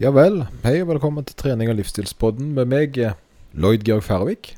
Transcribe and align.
Ja 0.00 0.08
vel. 0.16 0.46
Hei 0.62 0.78
og 0.80 0.86
velkommen 0.94 1.26
til 1.28 1.36
trening 1.36 1.68
og 1.68 1.74
livsstilspodden 1.76 2.54
med 2.56 2.70
meg, 2.72 2.94
eh, 2.96 3.18
Lloyd 3.52 3.82
Georg 3.84 4.00
Færvik. 4.00 4.54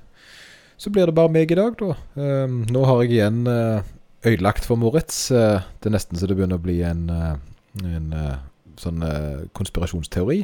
Så 0.78 0.92
blir 0.94 1.10
det 1.10 1.16
bare 1.16 1.32
meg 1.34 1.50
i 1.50 1.56
dag, 1.58 1.74
da. 1.80 1.96
Eh, 2.14 2.46
nå 2.70 2.84
har 2.86 3.02
jeg 3.02 3.10
igjen 3.16 3.40
eh, 3.50 3.82
ødelagt 4.22 4.62
for 4.62 4.78
Moritz. 4.78 5.32
Eh, 5.34 5.58
det 5.82 5.90
er 5.90 5.96
nesten 5.96 6.14
så 6.14 6.30
det 6.30 6.36
begynner 6.38 6.60
å 6.60 6.62
bli 6.62 6.78
en, 6.86 7.10
en 7.10 8.14
sånn 8.78 9.02
konspirasjonsteori. 9.58 10.38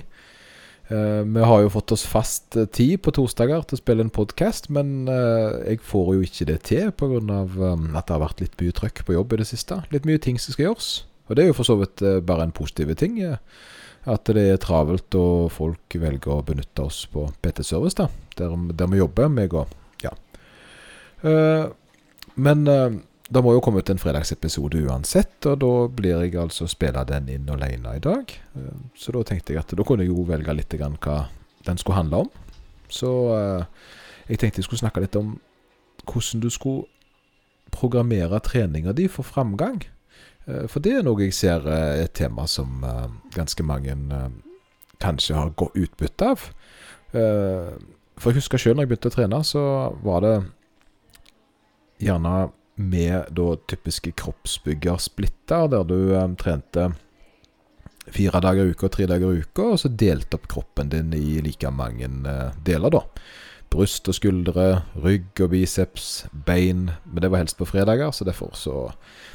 Vi 0.90 1.46
har 1.46 1.62
jo 1.62 1.70
fått 1.70 1.94
oss 1.94 2.02
fast 2.02 2.58
tid 2.74 2.98
på 2.98 3.14
torsdager 3.14 3.62
til 3.62 3.78
å 3.78 3.82
spille 3.84 4.02
en 4.02 4.10
podkast, 4.10 4.66
men 4.66 5.06
jeg 5.06 5.78
får 5.78 6.14
jo 6.16 6.26
ikke 6.26 6.50
det 6.50 6.62
til 6.66 6.90
pga. 6.90 7.22
Um, 7.22 7.92
at 7.94 8.08
det 8.08 8.16
har 8.16 8.24
vært 8.26 8.40
litt 8.42 8.58
mye 8.58 8.74
trøkk 8.74 9.06
på 9.06 9.14
jobb 9.14 9.36
i 9.36 9.44
det 9.44 9.50
siste. 9.52 9.78
Litt 9.94 10.08
mye 10.08 10.18
ting 10.18 10.42
som 10.42 10.56
skal 10.56 10.72
gjøres. 10.72 10.94
Og 11.28 11.36
det 11.36 11.44
er 11.44 11.52
jo 11.52 11.60
for 11.60 11.70
så 11.70 11.78
vidt 11.78 12.02
bare 12.26 12.48
en 12.48 12.56
positiv 12.56 12.96
ting. 12.98 13.20
At 14.08 14.30
det 14.32 14.44
er 14.54 14.60
travelt 14.62 15.12
og 15.18 15.50
folk 15.52 15.98
velger 16.00 16.32
å 16.32 16.44
benytte 16.46 16.86
oss 16.86 17.02
på 17.12 17.26
PT-service, 17.44 17.98
da. 17.98 18.08
Der, 18.38 18.54
der 18.78 18.88
vi 18.88 19.02
jobber, 19.02 19.28
meg 19.32 19.54
og 19.54 19.74
Ja. 20.04 20.14
Uh, 21.24 21.68
men 22.38 22.62
uh, 22.70 22.94
det 23.28 23.42
må 23.42 23.52
jo 23.52 23.60
komme 23.60 23.82
ut 23.82 23.90
en 23.90 24.00
fredagsepisode 24.00 24.80
uansett, 24.86 25.36
og 25.50 25.58
da 25.60 25.72
blir 25.92 26.22
jeg 26.22 26.38
altså 26.38 26.68
spille 26.70 27.02
den 27.04 27.28
inn 27.34 27.50
alene 27.50 27.96
i 27.98 28.02
dag. 28.04 28.32
Uh, 28.56 28.78
Så 28.96 29.12
da 29.12 29.24
tenkte 29.26 29.52
jeg 29.52 29.60
at 29.60 29.74
da 29.74 29.84
kunne 29.84 30.06
jeg 30.06 30.14
jo 30.14 30.24
velge 30.28 30.54
litt 30.54 30.78
grann 30.78 30.96
hva 31.02 31.26
den 31.66 31.80
skulle 31.80 31.98
handle 31.98 32.24
om. 32.24 32.30
Så 32.88 33.10
jeg 34.30 34.38
tenkte 34.40 34.62
jeg 34.62 34.64
skulle 34.64 34.80
snakke 34.80 35.02
litt 35.02 35.16
om 35.18 35.34
hvordan 36.08 36.40
du 36.40 36.48
skulle 36.48 36.86
programmere 37.74 38.40
treninga 38.40 38.94
di 38.96 39.08
for 39.12 39.26
framgang. 39.26 39.82
Eh, 40.48 40.66
For 40.70 40.80
det 40.84 40.96
er 40.98 41.06
noe 41.06 41.22
jeg 41.26 41.36
ser 41.36 41.66
eh, 41.68 41.86
er 42.00 42.04
et 42.08 42.14
tema 42.18 42.46
som 42.50 42.82
eh, 42.84 43.06
ganske 43.36 43.64
mange 43.66 43.94
eh, 43.94 44.28
kanskje 45.02 45.36
har 45.38 45.54
gått 45.60 45.76
utbytte 45.78 46.32
av. 46.34 46.46
Eh, 47.12 47.74
For 48.18 48.32
jeg 48.32 48.40
husker 48.42 48.58
sjøl 48.62 48.76
når 48.78 48.86
jeg 48.86 48.92
begynte 48.94 49.12
å 49.12 49.16
trene, 49.18 49.42
så 49.46 49.64
var 50.02 50.24
det 50.26 50.36
gjerne 52.02 52.48
med 52.78 53.32
da 53.34 53.48
typiske 53.66 54.12
kroppsbyggersplitter, 54.20 55.68
der 55.74 55.86
du 55.86 55.98
eh, 56.14 56.28
trente 56.40 56.90
fire 58.08 58.40
dager 58.40 58.64
i 58.64 58.72
uka 58.72 58.86
og 58.88 58.92
tre 58.94 59.04
dager 59.10 59.34
i 59.34 59.42
uka, 59.44 59.66
og 59.74 59.80
så 59.82 59.90
delte 59.92 60.38
opp 60.38 60.46
kroppen 60.48 60.88
din 60.92 61.10
i 61.12 61.42
like 61.44 61.68
mange 61.74 62.06
eh, 62.08 62.54
deler, 62.64 62.94
da. 62.94 63.02
Bryst 63.68 64.08
og 64.08 64.16
skuldre, 64.16 64.82
rygg 64.96 65.42
og 65.44 65.50
biceps, 65.52 66.26
bein. 66.46 66.86
Men 67.04 67.22
det 67.22 67.30
var 67.32 67.42
helst 67.42 67.58
på 67.58 67.68
fredager, 67.68 68.10
så 68.16 68.24
derfor 68.24 68.54
så 68.56 68.88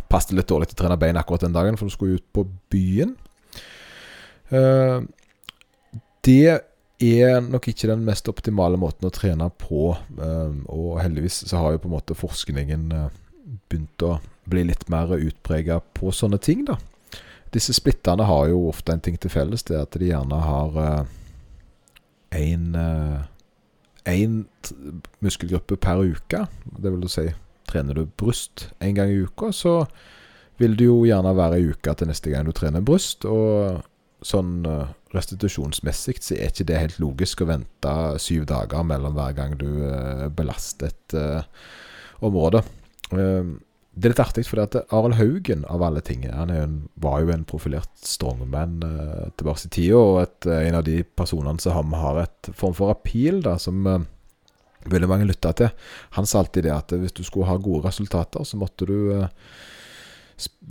passet 0.09 0.33
det 0.33 0.41
litt 0.41 0.49
dårlig 0.49 0.71
til 0.71 0.79
å 0.79 0.81
trene 0.83 0.99
bein 1.01 1.19
akkurat 1.19 1.45
den 1.45 1.55
dagen, 1.55 1.77
for 1.77 1.89
du 1.89 1.93
skulle 1.93 2.17
ut 2.17 2.29
på 2.33 2.47
byen. 2.73 3.13
Eh, 4.53 5.01
det 6.25 6.59
er 7.03 7.41
nok 7.43 7.67
ikke 7.67 7.89
den 7.89 8.05
mest 8.07 8.29
optimale 8.31 8.79
måten 8.79 9.07
å 9.07 9.13
trene 9.13 9.49
på, 9.59 9.91
eh, 10.17 10.55
og 10.71 11.01
heldigvis 11.01 11.43
så 11.49 11.61
har 11.61 11.75
jo 11.75 11.83
på 11.83 11.91
en 11.91 11.95
måte 11.97 12.17
forskningen 12.17 12.87
eh, 12.91 13.19
begynt 13.69 14.05
å 14.07 14.17
bli 14.49 14.65
litt 14.69 14.87
mer 14.91 15.13
utprega 15.15 15.79
på 15.93 16.11
sånne 16.15 16.39
ting, 16.41 16.65
da. 16.67 16.77
Disse 17.53 17.75
splitterne 17.75 18.25
har 18.25 18.47
jo 18.49 18.65
ofte 18.71 18.95
en 18.95 19.03
ting 19.03 19.17
til 19.21 19.29
felles, 19.29 19.65
det 19.67 19.77
er 19.77 19.85
at 19.85 19.99
de 19.99 20.09
gjerne 20.09 20.39
har 20.41 21.05
én 22.33 22.71
én 24.09 24.43
muskelgruppe 25.23 25.77
per 25.79 26.03
uke. 26.03 26.43
Det 26.79 26.91
vil 26.91 27.07
si, 27.11 27.27
trener 27.69 27.97
du 27.97 28.05
bryst 28.19 28.67
en 28.83 28.97
gang 28.97 29.11
i 29.11 29.23
uka, 29.23 29.51
så 29.55 29.83
vil 30.61 30.77
det 30.77 30.87
jo 30.87 31.01
gjerne 31.07 31.33
være 31.35 31.59
ei 31.59 31.71
uke 31.73 31.95
til 31.97 32.09
neste 32.09 32.31
gang 32.33 32.47
du 32.47 32.53
trener 32.55 32.83
bryst. 32.85 33.25
Og 33.25 33.81
sånn 34.23 34.63
eh, 34.69 34.93
restitusjonsmessig 35.13 36.19
så 36.23 36.37
er 36.37 36.51
ikke 36.51 36.67
det 36.69 36.79
helt 36.79 37.01
logisk 37.03 37.43
å 37.43 37.49
vente 37.49 37.95
syv 38.23 38.47
dager 38.49 38.85
mellom 38.87 39.17
hver 39.17 39.35
gang 39.37 39.57
du 39.59 39.67
eh, 39.87 40.27
belaster 40.33 40.93
et 40.93 41.17
eh, 41.19 41.67
område. 42.23 42.63
Eh, 43.93 43.99
det 43.99 44.07
er 44.07 44.13
litt 44.13 44.23
artig, 44.23 44.45
for 44.47 44.59
Arild 44.63 45.17
Haugen, 45.19 45.65
av 45.69 45.83
alle 45.85 46.01
ting, 46.01 46.25
han 46.29 46.49
en, 46.49 46.89
var 46.95 47.21
jo 47.21 47.29
en 47.33 47.45
profilert 47.45 47.91
strongman 48.01 48.81
eh, 48.83 49.29
tilbake 49.37 49.67
i 49.67 49.69
tida, 49.69 49.99
og 49.99 50.21
et, 50.23 50.47
eh, 50.47 50.67
en 50.67 50.79
av 50.79 50.83
de 50.83 51.03
personene 51.03 51.61
som 51.61 51.93
har, 51.93 52.23
et 52.23 52.49
form 52.57 52.73
for 52.73 52.89
appeal, 52.93 53.41
da, 53.45 53.57
som 53.61 53.85
eh, 53.87 54.01
veldig 54.89 55.09
mange 55.09 55.29
lytta 55.29 55.53
til. 55.53 55.69
Han 56.17 56.25
sa 56.25 56.41
alltid 56.41 56.65
det 56.67 56.73
at 56.73 56.91
hvis 56.91 57.15
du 57.15 57.23
skulle 57.23 57.47
ha 57.47 57.57
gode 57.57 57.87
resultater, 57.87 58.43
så 58.43 58.57
måtte 58.59 58.87
du 58.89 59.13
eh, 59.13 59.29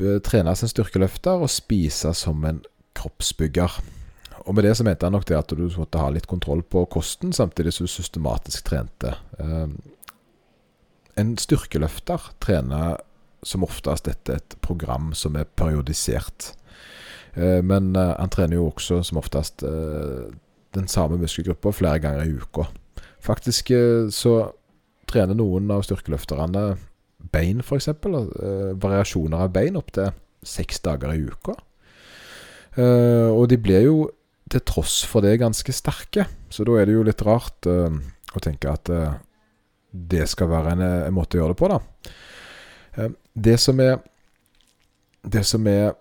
eh, 0.01 0.19
trene 0.25 0.57
som 0.59 0.71
styrkeløfter 0.71 1.43
og 1.43 1.53
spise 1.53 2.13
som 2.19 2.45
en 2.49 2.63
kroppsbygger. 2.99 3.79
Og 4.43 4.57
med 4.57 4.67
det 4.67 4.75
så 4.77 4.85
mente 4.85 5.07
han 5.07 5.15
nok 5.15 5.29
det 5.29 5.39
at 5.39 5.55
du 5.55 5.63
måtte 5.79 6.03
ha 6.03 6.11
litt 6.11 6.27
kontroll 6.27 6.65
på 6.67 6.85
kosten, 6.91 7.33
samtidig 7.33 7.73
som 7.73 7.87
du 7.87 7.93
systematisk 7.95 8.67
trente. 8.67 9.15
Eh, 9.39 9.69
en 11.23 11.35
styrkeløfter 11.39 12.33
trener 12.43 13.01
som 13.43 13.65
oftest 13.67 14.07
dette 14.07 14.39
et 14.39 14.57
program 14.63 15.11
som 15.19 15.37
er 15.37 15.49
periodisert. 15.59 16.53
Eh, 17.35 17.61
men 17.65 17.95
eh, 17.97 18.15
han 18.19 18.33
trener 18.33 18.59
jo 18.59 18.69
også 18.71 19.03
som 19.07 19.21
oftest 19.21 19.65
eh, 19.67 20.31
den 20.77 20.89
samme 20.89 21.19
muskelgruppa 21.21 21.73
flere 21.75 22.01
ganger 22.03 22.25
i 22.27 22.37
uka. 22.39 22.69
Faktisk 23.23 23.71
så 24.11 24.33
trener 25.07 25.37
noen 25.39 25.69
av 25.71 25.85
styrkeløfterne 25.87 26.63
bein, 27.31 27.61
f.eks. 27.63 27.87
Variasjoner 28.83 29.45
av 29.45 29.53
bein 29.55 29.77
opptil 29.79 30.11
seks 30.43 30.81
dager 30.83 31.13
i 31.13 31.21
uka. 31.29 31.55
Og 33.31 33.45
de 33.53 33.61
blir 33.63 33.85
jo 33.85 34.01
til 34.51 34.65
tross 34.67 35.05
for 35.07 35.23
det 35.23 35.37
ganske 35.39 35.77
sterke, 35.77 36.25
så 36.51 36.67
da 36.67 36.81
er 36.81 36.89
det 36.89 36.97
jo 36.97 37.07
litt 37.07 37.23
rart 37.23 37.69
å 37.71 38.43
tenke 38.43 38.75
at 38.75 38.91
det 39.93 40.27
skal 40.33 40.51
være 40.51 40.75
en, 40.75 40.85
en 41.07 41.15
måte 41.15 41.39
å 41.39 41.45
gjøre 41.45 41.55
det 41.55 41.61
på, 41.63 41.71
da. 41.71 41.79
Eh, 42.97 43.11
Det 43.35 43.59
som 43.61 43.81
er 43.81 43.99
Det 45.25 45.45
som 45.47 45.67
er 45.67 45.95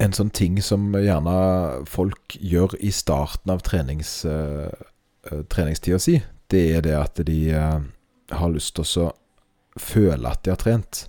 en 0.00 0.12
sånn 0.12 0.30
ting 0.30 0.60
som 0.62 0.92
gjerne 0.92 1.86
folk 1.86 2.36
gjør 2.40 2.74
i 2.80 2.90
starten 2.90 3.50
av 3.50 3.60
trenings, 3.62 4.24
uh, 4.26 4.68
treningstida 5.48 6.00
si, 6.02 6.16
det 6.50 6.64
er 6.76 6.82
det 6.82 6.96
at 6.98 7.20
de 7.26 7.38
eh, 7.54 7.78
har 8.34 8.50
lyst 8.50 8.74
til 8.74 9.04
å 9.04 9.12
føle 9.78 10.28
at 10.28 10.42
de 10.44 10.50
har 10.50 10.60
trent. 10.60 11.04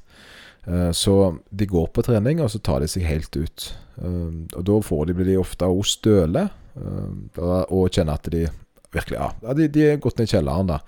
Eh, 0.65 0.91
så 0.91 1.37
de 1.49 1.65
går 1.65 1.87
på 1.93 2.03
trening, 2.05 2.41
og 2.41 2.51
så 2.51 2.59
tar 2.59 2.81
de 2.81 2.89
seg 2.89 3.05
helt 3.05 3.35
ut. 3.37 3.67
Eh, 4.01 4.29
og 4.55 4.61
da 4.65 4.79
får 4.81 5.05
de, 5.09 5.17
blir 5.17 5.29
de 5.29 5.39
ofte 5.41 5.69
òg 5.69 5.83
støle, 5.89 6.47
eh, 6.77 7.65
og 7.69 7.89
kjenner 7.91 8.17
at 8.17 8.31
de 8.33 8.45
virkelig 8.95 9.19
Ja, 9.21 9.57
de, 9.57 9.67
de 9.71 9.85
er 9.91 10.01
gått 10.01 10.19
ned 10.19 10.29
i 10.29 10.35
kjelleren, 10.35 10.71
da. 10.71 10.79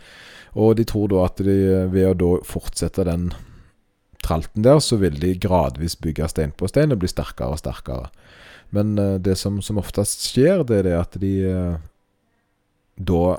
Og 0.57 0.77
de 0.79 0.87
tror 0.87 1.11
da 1.11 1.25
at 1.27 1.43
de 1.43 1.57
ved 1.93 2.09
å 2.09 2.17
da 2.17 2.31
fortsette 2.47 3.05
den 3.07 3.29
tralten 4.25 4.65
der, 4.65 4.79
så 4.83 4.97
vil 4.99 5.19
de 5.21 5.35
gradvis 5.39 5.97
bygge 6.01 6.29
stein 6.31 6.53
på 6.57 6.69
stein 6.71 6.93
og 6.95 7.01
bli 7.03 7.09
sterkere 7.11 7.55
og 7.55 7.61
sterkere. 7.61 8.09
Men 8.75 8.97
eh, 8.99 9.17
det 9.23 9.37
som, 9.39 9.61
som 9.63 9.79
oftest 9.79 10.25
skjer, 10.31 10.65
det 10.67 10.81
er 10.81 10.89
det 10.89 10.95
at 10.97 11.19
de 11.21 11.33
eh, 11.47 11.75
da 12.97 13.37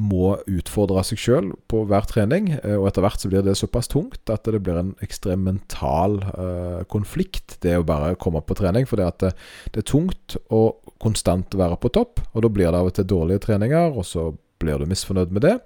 må 0.00 0.36
utfordre 0.48 1.02
seg 1.04 1.20
sjøl 1.20 1.50
på 1.68 1.82
hver 1.88 2.06
trening, 2.08 2.52
eh, 2.60 2.76
og 2.78 2.88
etter 2.88 3.04
hvert 3.04 3.20
så 3.20 3.30
blir 3.32 3.44
det 3.44 3.56
såpass 3.58 3.90
tungt 3.90 4.32
at 4.32 4.48
det 4.48 4.62
blir 4.64 4.78
en 4.80 4.94
ekstrem 5.04 5.42
mental 5.44 6.20
uh, 6.30 6.80
konflikt, 6.92 7.58
det 7.64 7.76
å 7.76 7.86
bare 7.86 8.16
komme 8.20 8.40
på 8.44 8.56
trening. 8.56 8.88
For 8.88 9.00
det, 9.00 9.32
det 9.74 9.82
er 9.82 9.88
tungt 9.88 10.38
å 10.48 10.70
konstant 11.00 11.56
være 11.56 11.78
på 11.80 11.90
topp, 11.94 12.20
og 12.34 12.44
da 12.44 12.50
blir 12.52 12.68
det 12.68 12.80
av 12.80 12.90
og 12.90 12.96
til 12.96 13.08
dårlige 13.08 13.44
treninger, 13.46 13.96
og 13.96 14.06
så 14.06 14.30
blir 14.60 14.80
du 14.80 14.88
misfornøyd 14.90 15.32
med 15.32 15.46
det. 15.46 15.56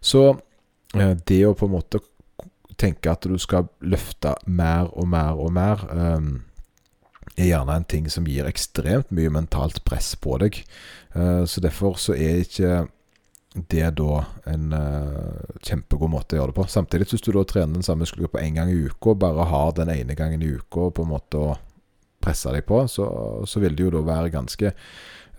Så 0.00 0.22
eh, 0.94 1.16
det 1.26 1.42
å 1.46 1.56
på 1.58 1.66
en 1.68 1.74
måte 1.74 2.02
tenke 2.80 3.12
at 3.12 3.26
du 3.26 3.36
skal 3.40 3.68
løfte 3.82 4.36
mer 4.46 4.88
og 4.94 5.10
mer 5.10 5.40
og 5.40 5.52
mer, 5.56 5.84
eh, 5.90 6.30
er 7.40 7.52
gjerne 7.52 7.76
en 7.78 7.88
ting 7.88 8.08
som 8.12 8.26
gir 8.28 8.48
ekstremt 8.48 9.12
mye 9.14 9.32
mentalt 9.32 9.82
press 9.86 10.14
på 10.18 10.38
deg. 10.42 10.62
Eh, 11.14 11.44
så 11.50 11.62
derfor 11.64 11.98
så 12.00 12.16
er 12.16 12.44
ikke 12.44 12.86
det 13.50 13.88
da 13.98 14.20
en 14.46 14.70
uh, 14.70 15.56
kjempegod 15.66 16.12
måte 16.12 16.36
å 16.36 16.38
gjøre 16.38 16.52
det 16.52 16.56
på. 16.60 16.66
Samtidig, 16.70 17.08
hvis 17.10 17.24
du 17.26 17.32
da 17.34 17.42
trener 17.48 17.74
den 17.74 17.82
samme 17.82 18.04
muskelgruppa 18.04 18.44
én 18.44 18.54
gang 18.54 18.70
i 18.70 18.84
uka, 18.86 19.16
bare 19.18 19.48
har 19.50 19.72
den 19.74 19.90
ene 19.90 20.14
gangen 20.14 20.44
i 20.46 20.52
uka 20.54 20.86
på 20.94 21.02
en 21.02 21.10
måte 21.10 21.40
å 21.40 21.56
presse 22.22 22.52
deg 22.52 22.66
på, 22.68 22.82
så, 22.90 23.06
så 23.48 23.62
vil 23.62 23.76
det 23.76 23.86
jo 23.86 23.94
da 23.94 24.04
være 24.06 24.32
ganske 24.34 24.72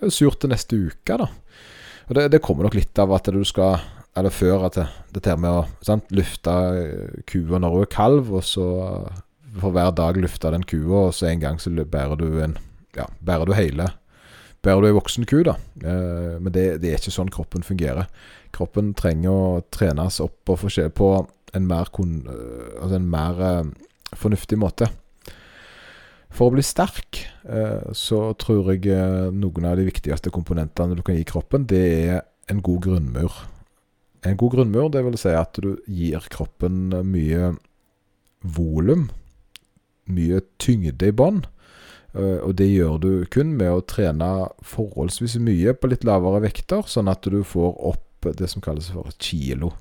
surt 0.10 0.42
til 0.42 0.52
neste 0.52 0.78
uke, 0.90 1.18
da. 1.22 1.28
Og 2.10 2.18
det, 2.18 2.30
det 2.34 2.42
kommer 2.44 2.66
nok 2.66 2.76
litt 2.76 3.00
av 3.00 3.14
at 3.16 3.30
du 3.32 3.44
skal 3.48 3.78
Eller 4.18 4.34
før 4.34 4.66
at 4.68 4.76
det, 4.76 4.88
dette 5.16 5.38
med 5.40 5.62
å 5.62 5.86
sant, 5.86 6.10
lufte 6.12 6.52
kua 7.30 7.62
når 7.62 7.76
hun 7.78 7.86
er 7.86 7.92
kalv, 7.94 8.34
og 8.36 8.44
så 8.44 8.66
for 9.62 9.72
hver 9.72 9.94
dag 9.96 10.20
lufte 10.20 10.52
den 10.52 10.66
kua, 10.68 11.08
og 11.08 11.14
så 11.16 11.30
en 11.30 11.40
gang 11.40 11.60
så 11.60 11.72
bærer 11.72 12.20
du 12.20 12.42
en 12.44 12.58
Ja, 12.98 13.06
bærer 13.24 13.48
du 13.48 13.54
hele 13.56 13.88
Bærer 14.62 14.84
du 14.84 14.90
ei 14.90 14.94
voksen 14.94 15.26
ku, 15.26 15.40
da. 15.48 15.56
Eh, 15.82 16.36
men 16.38 16.52
det, 16.54 16.82
det, 16.84 16.92
er 16.92 17.00
ikke 17.00 17.14
sånn 17.16 17.32
kroppen 17.34 17.64
fungerer. 17.66 18.06
Kroppen 18.54 18.92
trenger 18.94 19.32
å 19.32 19.62
trenes 19.74 20.20
opp 20.22 20.52
og 20.54 20.68
på 20.94 21.08
en 21.58 21.66
mer, 21.66 21.90
kon, 21.90 22.20
altså 22.78 23.00
en 23.00 23.08
mer 23.10 23.42
eh, 23.42 23.72
fornuftig 24.14 24.60
måte. 24.62 24.92
For 26.32 26.48
å 26.48 26.56
bli 26.56 26.64
sterk, 26.64 27.26
eh, 27.44 27.92
så 27.98 28.32
tror 28.40 28.72
jeg 28.72 28.88
eh, 28.88 29.32
noen 29.36 29.68
av 29.68 29.76
de 29.80 29.88
viktigste 29.90 30.32
komponentene 30.34 30.96
du 30.96 31.04
kan 31.04 31.18
gi 31.18 31.26
kroppen, 31.28 31.68
det 31.68 31.82
er 32.08 32.22
en 32.52 32.62
god 32.64 32.86
grunnmur. 32.88 33.36
En 34.24 34.38
god 34.40 34.56
grunnmur, 34.56 34.88
det 34.94 35.04
vil 35.04 35.18
si 35.20 35.34
at 35.36 35.60
du 35.60 35.76
gir 35.92 36.24
kroppen 36.32 36.94
mye 37.10 37.52
volum, 38.42 39.10
mye 40.08 40.40
tyngde 40.62 41.10
i 41.10 41.16
bånd. 41.16 41.48
Og 42.12 42.52
det 42.60 42.68
gjør 42.68 42.98
du 43.00 43.12
kun 43.32 43.54
med 43.56 43.72
å 43.72 43.84
trene 43.88 44.28
forholdsvis 44.68 45.38
mye 45.40 45.72
på 45.74 45.88
litt 45.88 46.04
lavere 46.04 46.42
vekter, 46.44 46.84
sånn 46.84 47.08
at 47.08 47.24
du 47.24 47.40
får 47.48 47.78
opp 47.88 48.28
det 48.36 48.50
som 48.52 48.62
kalles 48.62 48.90
for 48.92 49.08
kilo. 49.16 49.72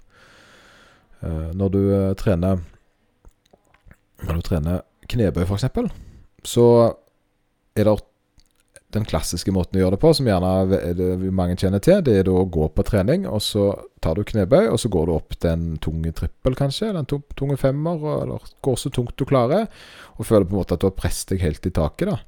Når 1.20 1.72
du 1.74 1.82
trener 2.20 2.62
Når 4.22 4.38
du 4.38 4.46
trener 4.46 4.86
knebøy, 5.10 5.42
f.eks., 5.42 5.66
så 6.46 6.66
er 7.78 7.86
det 7.86 7.98
den 8.94 9.06
klassiske 9.06 9.52
måten 9.54 9.78
å 9.78 9.84
gjøre 9.84 9.94
det 9.94 10.02
på, 10.02 10.10
som 10.16 10.26
gjerne 10.26 11.30
mange 11.34 11.54
kjenner 11.60 11.82
til, 11.82 12.00
det 12.06 12.16
er 12.18 12.24
da 12.26 12.34
å 12.40 12.48
gå 12.50 12.66
på 12.74 12.84
trening, 12.86 13.26
og 13.30 13.38
så 13.44 13.68
tar 14.02 14.18
du 14.18 14.24
knebøy, 14.26 14.64
og 14.66 14.80
så 14.82 14.90
går 14.90 15.06
du 15.06 15.12
opp 15.14 15.36
til 15.36 15.52
en 15.52 15.66
tung 15.82 16.02
trippel, 16.16 16.56
kanskje, 16.58 16.90
den 16.96 17.06
tunge 17.06 17.58
femmer, 17.60 18.02
eller 18.24 18.50
går 18.66 18.80
så 18.80 18.90
tungt 18.94 19.14
du 19.20 19.26
klarer, 19.30 19.68
og 20.18 20.26
føler 20.26 20.48
på 20.48 20.56
en 20.56 20.62
måte 20.62 20.74
at 20.74 20.82
du 20.82 20.88
har 20.88 20.96
presset 20.98 21.36
deg 21.36 21.44
helt 21.46 21.70
i 21.70 21.74
taket, 21.76 22.10
da. 22.10 22.18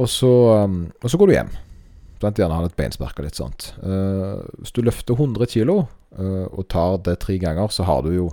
Og 0.00 0.06
så, 0.10 0.30
um, 0.66 0.84
og 1.00 1.10
så 1.10 1.18
går 1.18 1.30
du 1.30 1.34
hjem. 1.34 1.54
Blant 2.20 2.38
gjerne 2.38 2.58
ha 2.58 2.68
et 2.68 2.76
beinspark 2.78 3.18
og 3.18 3.26
litt 3.26 3.38
sånt. 3.40 3.72
Uh, 3.80 4.44
hvis 4.60 4.74
du 4.76 4.84
løfter 4.84 5.16
100 5.16 5.48
kg 5.50 5.72
uh, 5.80 6.46
og 6.46 6.68
tar 6.70 7.00
det 7.08 7.16
tre 7.24 7.40
ganger, 7.42 7.72
så 7.74 7.88
har 7.88 8.04
du 8.06 8.12
jo 8.14 8.28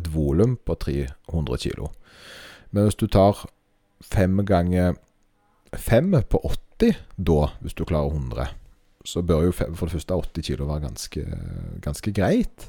et 0.00 0.08
volum 0.12 0.56
på 0.66 0.74
300 0.82 1.60
kg. 1.62 1.86
Men 2.74 2.88
hvis 2.88 2.98
du 2.98 3.06
tar 3.12 3.44
fem 4.04 4.40
ganger 4.46 4.96
fem 5.76 6.12
på 6.28 6.40
80 6.44 6.96
da, 7.16 7.50
hvis 7.60 7.76
du 7.76 7.84
klarer 7.88 8.12
100, 8.12 8.48
så 9.06 9.22
bør 9.22 9.46
jo 9.46 9.52
for 9.54 9.86
det 9.86 9.94
første 9.94 10.14
80 10.14 10.46
kilo 10.48 10.66
være 10.68 10.86
ganske, 10.88 11.22
ganske 11.84 12.12
greit. 12.12 12.66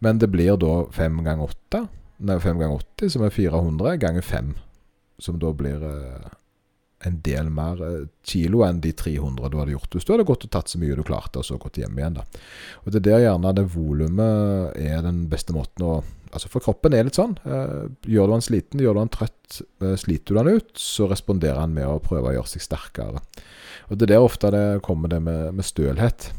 Men 0.00 0.20
det 0.22 0.30
blir 0.32 0.56
da 0.60 0.84
fem 0.94 1.18
ganger 1.26 1.50
8, 1.50 1.82
nei, 2.28 2.38
fem 2.42 2.60
ganger 2.60 2.84
80, 2.96 3.14
som 3.16 3.26
er 3.26 3.34
400, 3.34 3.96
ganger 4.02 4.26
fem, 4.26 4.54
som 5.22 5.40
da 5.42 5.50
blir 5.56 5.82
eh, 5.88 6.30
en 7.06 7.18
del 7.24 7.50
mer 7.52 7.82
eh, 7.86 8.00
kilo 8.26 8.62
enn 8.66 8.80
de 8.82 8.92
300 8.96 9.50
du 9.50 9.58
hadde 9.60 9.74
gjort 9.74 9.96
hvis 9.96 10.06
du 10.06 10.14
hadde 10.14 10.26
gått 10.28 10.46
og 10.46 10.54
tatt 10.54 10.72
så 10.72 10.80
mye 10.80 10.96
du 10.96 11.04
klarte, 11.06 11.40
og 11.40 11.46
så 11.46 11.58
gått 11.60 11.80
hjem 11.82 11.98
igjen. 11.98 12.18
da. 12.20 12.26
Og 12.84 12.92
Det 12.92 13.02
er 13.02 13.08
der 13.08 13.24
gjerne 13.26 13.54
det 13.56 13.68
volumet 13.74 14.76
er 14.80 15.04
den 15.04 15.24
beste 15.32 15.56
måten 15.56 15.88
å 15.88 16.02
altså 16.32 16.48
For 16.48 16.64
kroppen 16.64 16.94
er 16.96 17.04
litt 17.04 17.18
sånn. 17.18 17.34
Eh, 17.44 17.88
gjør 18.08 18.30
du 18.30 18.36
han 18.38 18.44
sliten, 18.44 18.80
gjør 18.80 18.96
du 18.96 19.00
han 19.02 19.10
trøtt, 19.12 19.58
eh, 19.84 19.96
sliter 20.00 20.32
du 20.32 20.38
han 20.40 20.48
ut, 20.48 20.70
så 20.80 21.04
responderer 21.10 21.60
han 21.60 21.74
med 21.76 21.84
å 21.84 21.98
prøve 22.00 22.30
å 22.30 22.36
gjøre 22.38 22.48
seg 22.54 22.64
sterkere. 22.64 23.20
Og 23.90 23.98
Det 23.98 24.06
er 24.06 24.14
der 24.14 24.24
ofte 24.24 24.48
det 24.54 24.80
kommer 24.80 25.12
det 25.12 25.20
med, 25.20 25.52
med 25.52 25.64
stølhet. 25.68 26.30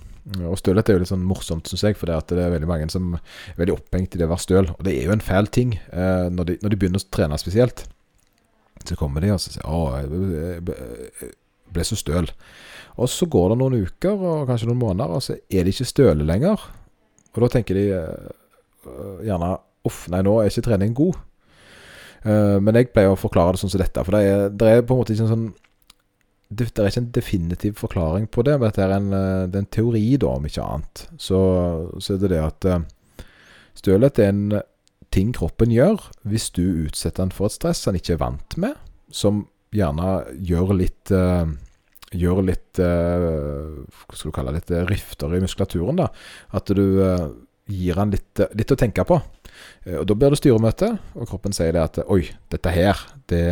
Og 0.50 0.58
stølhet 0.58 0.90
er 0.90 0.98
jo 0.98 1.04
litt 1.04 1.12
sånn 1.12 1.28
morsomt, 1.28 1.70
syns 1.70 1.84
jeg, 1.86 1.98
for 2.00 2.10
det, 2.10 2.16
er 2.34 2.56
veldig 2.56 2.70
mange 2.70 2.90
som 2.90 3.14
er 3.20 3.60
veldig 3.60 3.76
opphengt 3.76 4.16
i 4.16 4.18
det 4.18 4.26
å 4.26 4.32
være 4.32 4.46
støl. 4.48 4.72
Og 4.74 4.82
det 4.88 4.96
er 4.98 5.06
jo 5.06 5.14
en 5.14 5.22
fæl 5.22 5.46
ting 5.46 5.76
når, 5.92 6.44
de, 6.48 6.58
når, 6.64 6.74
de, 6.74 6.80
begynner 6.80 7.04
å 7.04 7.12
trene 7.14 7.38
spesielt. 7.38 7.84
Så 8.84 8.98
kommer 9.00 9.24
de 9.24 9.32
og 9.34 9.42
sier 9.42 9.64
'Å, 9.64 9.82
jeg 10.04 11.34
ble 11.74 11.84
så 11.88 11.98
støl'. 11.98 12.32
Og 13.02 13.10
så 13.10 13.26
går 13.26 13.50
det 13.50 13.58
noen 13.58 13.86
uker 13.88 14.14
og 14.14 14.48
kanskje 14.48 14.70
noen 14.70 14.82
måneder, 14.84 15.10
og 15.10 15.24
så 15.24 15.38
er 15.50 15.64
de 15.64 15.74
ikke 15.74 15.90
støle 15.90 16.28
lenger. 16.28 16.62
Og 17.34 17.42
da 17.42 17.50
tenker 17.56 17.78
de 17.80 17.86
uh, 17.98 19.24
gjerne 19.26 19.58
Uff, 19.84 20.06
nei, 20.08 20.22
nå 20.24 20.38
er 20.40 20.48
ikke 20.48 20.64
trening 20.64 20.94
god. 20.96 21.18
Uh, 22.24 22.56
men 22.64 22.78
jeg 22.78 22.94
pleier 22.94 23.12
å 23.12 23.20
forklare 23.20 23.52
det 23.52 23.60
sånn 23.60 23.74
som 23.74 23.82
dette. 23.82 24.04
For 24.06 24.16
det 24.16 24.22
er, 24.30 24.46
det 24.48 24.70
er 24.70 24.86
på 24.88 24.96
en 24.96 25.02
måte 25.02 25.12
ikke 25.12 25.26
en 25.26 25.34
sånn 25.34 25.50
det, 26.54 26.70
er 26.78 26.88
ikke 26.88 27.02
en 27.02 27.12
definitiv 27.16 27.80
forklaring 27.82 28.30
på 28.32 28.46
det, 28.46 28.60
men 28.62 28.72
det 28.76 28.84
er 28.84 28.92
en, 28.94 29.08
eh, 29.18 29.46
det 29.50 29.58
er 29.58 29.64
en 29.64 29.72
teori, 29.74 30.04
da, 30.22 30.36
om 30.38 30.44
ikke 30.46 30.62
annet. 30.62 31.02
Så, 31.18 31.40
så 31.98 32.14
er 32.14 32.20
det 32.22 32.30
det 32.30 32.42
at 32.44 32.68
stølhet 33.80 34.22
er 34.22 34.30
en 34.30 34.44
ting 35.14 35.34
kroppen 35.36 35.74
gjør 35.74 36.02
hvis 36.28 36.50
du 36.56 36.64
utsetter 36.88 37.24
den 37.24 37.36
for 37.36 37.50
et 37.50 37.56
stress 37.56 37.86
han 37.90 37.98
ikke 38.00 38.16
er 38.18 38.24
vant 38.24 38.58
med, 38.60 38.74
som 39.14 39.46
gjerne 39.74 40.18
gjør 40.42 40.76
litt 40.80 41.14
uh, 41.14 41.46
Gjør 42.14 42.44
litt 42.46 42.78
uh, 42.78 43.24
Hva 43.90 44.14
skal 44.14 44.30
du 44.30 44.34
kalle 44.36 44.52
det? 44.54 44.60
Litt 44.68 44.90
rifter 44.92 45.32
i 45.34 45.40
muskulaturen. 45.42 45.98
da 45.98 46.12
At 46.54 46.70
du 46.70 46.84
gir 47.66 47.98
han 48.00 48.12
litt, 48.14 48.42
litt 48.54 48.74
å 48.74 48.78
tenke 48.80 49.06
på. 49.08 49.18
Eh, 49.86 49.98
og 50.00 50.06
Da 50.08 50.18
blir 50.18 50.34
det 50.34 50.42
styremøte, 50.42 50.92
og 51.16 51.30
kroppen 51.30 51.56
sier 51.56 51.74
det 51.76 51.84
at 51.84 52.04
Oi, 52.06 52.26
dette 52.52 52.74
her, 52.74 53.00
det, 53.32 53.44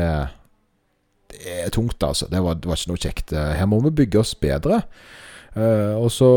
det 1.32 1.58
er 1.66 1.74
tungt, 1.74 2.02
altså. 2.04 2.30
Det 2.32 2.42
var, 2.44 2.60
det 2.60 2.70
var, 2.70 2.80
ikke 2.80 2.94
noe 2.94 3.04
kjekt. 3.08 3.34
Eh, 3.34 3.54
her 3.60 3.70
må 3.70 3.82
vi 3.88 3.96
bygge 4.04 4.24
oss 4.24 4.36
bedre. 4.36 4.84
Og 5.52 6.08
så, 6.16 6.28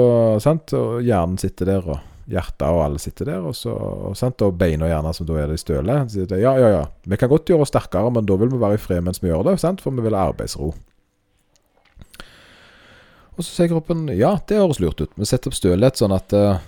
sant, 0.43 0.73
og 0.75 1.05
hjernen 1.07 1.39
sitter 1.39 1.69
der, 1.69 1.85
og 1.87 2.14
hjertet 2.31 2.65
og 2.69 2.83
alle 2.85 3.01
sitter 3.03 3.29
der, 3.29 3.45
og, 3.45 3.55
så, 3.59 3.75
og, 3.75 4.17
sant, 4.19 4.43
og 4.45 4.57
beina 4.61 4.89
gjerne, 4.89 5.13
som 5.17 5.29
da 5.29 5.39
er 5.43 5.53
i 5.53 5.61
støle. 5.61 6.01
Ja, 6.33 6.55
ja, 6.61 6.73
ja. 6.73 6.83
Vi 7.05 7.21
kan 7.21 7.31
godt 7.33 7.51
gjøre 7.51 7.67
oss 7.67 7.73
sterkere, 7.75 8.13
men 8.15 8.29
da 8.29 8.39
vil 8.41 8.53
vi 8.53 8.61
være 8.61 8.79
i 8.79 8.83
fred 8.83 9.05
mens 9.05 9.23
vi 9.23 9.31
gjør 9.33 9.47
det, 9.51 9.59
sant, 9.63 9.85
for 9.85 9.95
vi 9.95 10.05
vil 10.05 10.17
ha 10.17 10.29
arbeidsro. 10.31 10.73
Og 13.35 13.43
så 13.43 13.49
sier 13.49 13.73
kroppen 13.73 14.07
ja, 14.15 14.37
det 14.47 14.61
høres 14.61 14.81
lurt 14.83 15.03
ut. 15.03 15.15
Vi 15.19 15.27
setter 15.27 15.51
opp 15.51 15.59
stølhet 15.59 15.99
sånn 15.99 16.15
at 16.15 16.35
uh, 16.39 16.61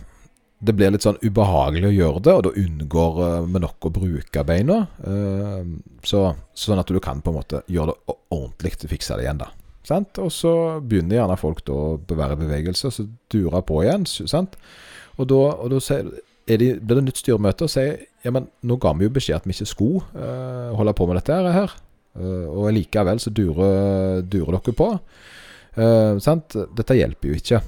det 0.58 0.74
blir 0.74 0.90
litt 0.90 1.04
sånn 1.06 1.20
ubehagelig 1.22 1.90
å 1.90 1.94
gjøre 1.94 2.22
det, 2.26 2.34
og 2.34 2.42
da 2.48 2.54
unngår 2.64 3.20
uh, 3.22 3.36
vi 3.46 3.62
nok 3.62 3.86
å 3.86 3.92
bruke 3.94 4.44
beina. 4.48 4.80
Uh, 5.04 5.62
så, 6.06 6.32
sånn 6.58 6.82
at 6.82 6.90
du 6.90 6.98
kan 7.02 7.22
på 7.22 7.32
en 7.32 7.38
måte 7.38 7.62
gjøre 7.70 7.94
det 7.94 8.18
ordentlig 8.34 8.90
fikse 8.90 9.18
det 9.18 9.28
igjen, 9.28 9.44
da. 9.44 9.52
Sant? 9.86 10.18
Og 10.18 10.32
så 10.34 10.52
begynner 10.82 11.20
gjerne 11.20 11.38
folk 11.38 11.62
da 11.68 11.74
å 11.94 12.18
være 12.18 12.34
i 12.34 12.40
bevegelse, 12.40 12.88
og 12.88 12.94
så 12.96 13.06
durer 13.30 13.62
på 13.66 13.84
igjen. 13.84 14.06
Sant? 14.08 14.56
Og 15.16 15.28
da, 15.30 15.40
og 15.64 15.72
da 15.72 15.80
sier, 15.82 16.08
de, 16.46 16.68
blir 16.78 17.00
det 17.00 17.04
nytt 17.08 17.20
styremøte 17.22 17.66
og 17.66 17.72
sier 17.72 18.04
ja, 18.26 18.32
men 18.34 18.48
nå 18.66 18.78
ga 18.82 18.92
vi 18.98 19.06
jo 19.06 19.14
beskjed 19.14 19.38
at 19.38 19.46
vi 19.46 19.54
ikke 19.54 19.68
skulle 19.70 20.02
uh, 20.14 20.74
holde 20.78 20.94
på 20.98 21.06
med 21.08 21.20
dette 21.20 21.54
her. 21.56 21.74
Uh, 22.16 22.46
og 22.50 22.72
likevel 22.74 23.20
så 23.22 23.32
durer, 23.34 24.22
durer 24.26 24.58
dere 24.58 24.76
på. 24.76 24.88
Uh, 25.76 26.16
sant? 26.22 26.56
Dette 26.76 26.98
hjelper 26.98 27.32
jo 27.32 27.40
ikke. 27.40 27.62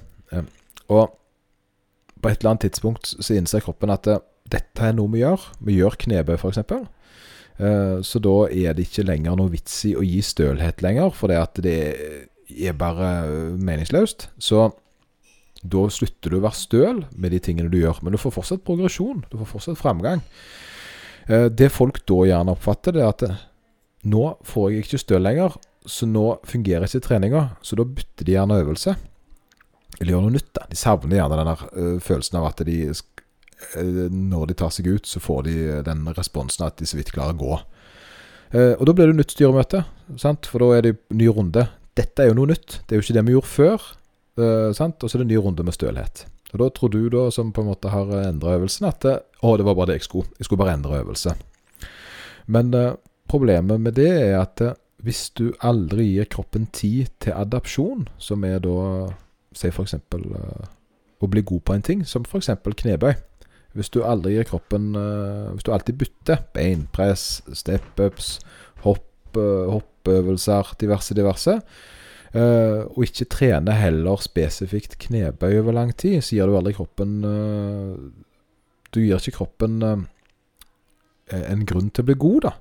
og 0.89 1.15
på 2.19 2.31
et 2.33 2.41
eller 2.41 2.50
annet 2.50 2.65
tidspunkt 2.67 3.12
så 3.12 3.37
innser 3.37 3.62
kroppen 3.62 3.93
at 3.94 4.06
det, 4.09 4.17
dette 4.51 4.89
er 4.89 4.97
noe 4.97 5.12
vi 5.12 5.23
gjør. 5.23 5.44
Vi 5.62 5.77
gjør 5.79 5.99
knebøy, 6.03 6.35
f.eks. 6.39 6.59
Uh, 7.59 7.99
så 8.06 8.23
da 8.23 8.35
er 8.51 8.75
det 8.75 8.89
ikke 8.89 9.06
lenger 9.06 9.39
noe 9.39 9.53
vits 9.53 9.81
i 9.87 9.94
å 9.99 10.03
gi 10.06 10.19
stølhet 10.25 10.83
lenger, 10.83 11.12
for 11.15 11.31
det 11.31 11.39
at 11.39 11.62
det 11.62 11.79
er 12.49 12.77
bare 12.79 13.09
meningsløst. 13.55 14.29
Så 14.43 14.70
da 15.62 15.88
slutter 15.91 16.31
du 16.31 16.38
å 16.38 16.44
være 16.44 16.58
støl 16.58 17.03
med 17.19 17.34
de 17.34 17.41
tingene 17.43 17.70
du 17.72 17.79
gjør. 17.81 18.00
Men 18.03 18.15
du 18.15 18.20
får 18.20 18.36
fortsatt 18.36 18.65
progresjon. 18.67 19.24
Du 19.31 19.38
får 19.41 19.50
fortsatt 19.55 19.81
framgang. 19.81 20.22
Uh, 21.29 21.48
det 21.50 21.72
folk 21.74 22.00
da 22.08 22.22
gjerne 22.29 22.55
oppfatter, 22.55 22.94
det 22.94 23.05
er 23.05 23.12
at 23.12 23.27
nå 24.08 24.24
får 24.46 24.70
jeg 24.70 24.86
ikke 24.86 25.03
støl 25.03 25.24
lenger, 25.27 25.56
så 25.88 26.06
nå 26.06 26.27
fungerer 26.46 26.86
ikke 26.86 27.05
treninga. 27.08 27.44
Så 27.62 27.79
da 27.79 27.86
bytter 27.86 28.29
de 28.29 28.36
gjerne 28.36 28.60
øvelse 28.62 28.94
Eller 29.98 30.12
gjør 30.12 30.27
noe 30.29 30.36
nytt. 30.36 30.53
da. 30.55 30.69
De 30.70 30.79
savner 30.79 31.19
gjerne 31.19 31.41
den 31.41 31.50
der 31.50 31.65
uh, 31.67 32.00
følelsen 32.05 32.38
av 32.38 32.53
at 32.53 32.62
de 32.67 32.79
Når 34.15 34.46
de 34.46 34.55
tar 34.55 34.70
seg 34.70 34.86
ut, 34.86 35.06
så 35.06 35.19
får 35.19 35.43
de 35.48 35.55
den 35.82 36.06
responsen 36.15 36.62
at 36.67 36.79
de 36.79 36.86
så 36.86 36.96
vidt 36.96 37.10
klarer 37.10 37.34
å 37.34 37.41
gå. 37.41 37.56
Og 38.55 38.84
da 38.86 38.93
blir 38.94 39.10
det 39.10 39.17
nytt 39.19 39.34
styremøte, 39.34 39.82
sant? 40.17 40.46
for 40.46 40.62
da 40.62 40.77
er 40.77 40.84
det 40.86 40.93
ny 41.10 41.27
runde. 41.27 41.67
Dette 41.98 42.22
er 42.22 42.31
jo 42.31 42.36
noe 42.38 42.53
nytt. 42.53 42.79
Det 42.86 42.94
er 42.94 43.00
jo 43.00 43.05
ikke 43.05 43.17
det 43.17 43.24
vi 43.27 43.34
gjorde 43.34 43.50
før. 43.50 43.88
Sant? 44.77 45.03
Og 45.03 45.11
så 45.11 45.17
er 45.17 45.23
det 45.23 45.29
en 45.29 45.33
ny 45.35 45.39
runde 45.43 45.65
med 45.67 45.77
stølhet. 45.77 46.25
Og 46.53 46.61
Da 46.63 46.69
tror 46.73 46.93
du, 46.95 47.01
da, 47.13 47.27
som 47.35 47.53
på 47.53 47.65
en 47.65 47.71
måte 47.71 47.93
har 47.93 48.11
endra 48.23 48.55
øvelsen, 48.57 48.89
at 48.89 49.05
å, 49.05 49.55
det 49.59 49.67
var 49.67 49.77
bare 49.77 49.91
det 49.93 49.99
jeg 49.99 50.09
skulle. 50.09 50.31
Jeg 50.39 50.49
skulle 50.49 50.63
bare 50.63 50.77
endre 50.79 51.01
øvelse. 51.03 51.35
Men 52.49 52.73
problemet 53.29 53.83
med 53.85 53.99
det 53.99 54.09
er 54.09 54.39
at 54.41 54.63
hvis 55.05 55.29
du 55.39 55.53
aldri 55.63 56.09
gir 56.17 56.27
kroppen 56.33 56.67
tid 56.75 57.13
til 57.23 57.37
adapsjon, 57.37 58.09
som 58.19 58.47
er 58.47 58.63
da 58.65 58.79
Si 59.57 59.71
f.eks. 59.73 59.97
Uh, 60.13 60.67
å 61.19 61.29
bli 61.31 61.43
god 61.43 61.65
på 61.67 61.75
en 61.75 61.85
ting, 61.85 62.05
som 62.07 62.27
f.eks. 62.27 62.51
knebøy. 62.63 63.15
Hvis 63.79 63.91
du 63.95 64.03
aldri 64.07 64.35
gir 64.37 64.47
kroppen 64.49 64.93
uh, 64.97 65.51
Hvis 65.55 65.67
du 65.67 65.73
alltid 65.75 65.99
bytter 66.01 66.43
beinpress, 66.55 67.41
step-ups, 67.57 68.39
hopp, 68.85 69.09
uh, 69.37 69.71
hoppøvelser, 69.73 70.75
diverse, 70.81 71.17
diverse, 71.17 71.59
uh, 72.35 72.85
og 72.91 73.06
ikke 73.06 73.29
trene 73.32 73.77
heller 73.79 74.20
spesifikt 74.25 74.99
knebøy 75.06 75.61
over 75.63 75.77
lang 75.77 75.94
tid, 75.97 76.20
så 76.23 76.37
gir 76.37 76.51
du 76.51 76.58
aldri 76.58 76.77
kroppen 76.77 77.19
Du 78.89 79.01
gir 79.01 79.20
ikke 79.20 79.37
kroppen 79.39 79.82
uh, 79.85 79.99
en 81.32 81.65
grunn 81.69 81.91
til 81.93 82.05
å 82.05 82.08
bli 82.08 82.17
god, 82.20 82.47
da. 82.47 82.53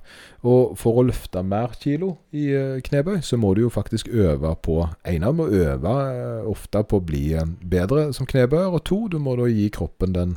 Og 0.47 0.73
for 0.79 0.99
å 0.99 1.05
løfte 1.07 1.43
mer 1.45 1.75
kilo 1.79 2.13
i 2.35 2.47
eh, 2.55 2.79
knebøy, 2.83 3.19
så 3.25 3.39
må 3.39 3.53
du 3.55 3.63
jo 3.63 3.73
faktisk 3.73 4.09
øve 4.11 4.53
på 4.63 4.79
En 5.07 5.25
av 5.27 5.35
må 5.37 5.47
øve 5.47 5.93
eh, 6.11 6.47
ofte 6.47 6.83
på 6.83 6.99
å 6.99 7.05
bli 7.05 7.25
bedre 7.61 8.11
som 8.15 8.27
knebøyer, 8.29 8.73
og 8.73 8.83
to, 8.87 9.05
du 9.11 9.19
må 9.23 9.37
da 9.39 9.47
gi 9.49 9.69
kroppen 9.73 10.15
den 10.15 10.35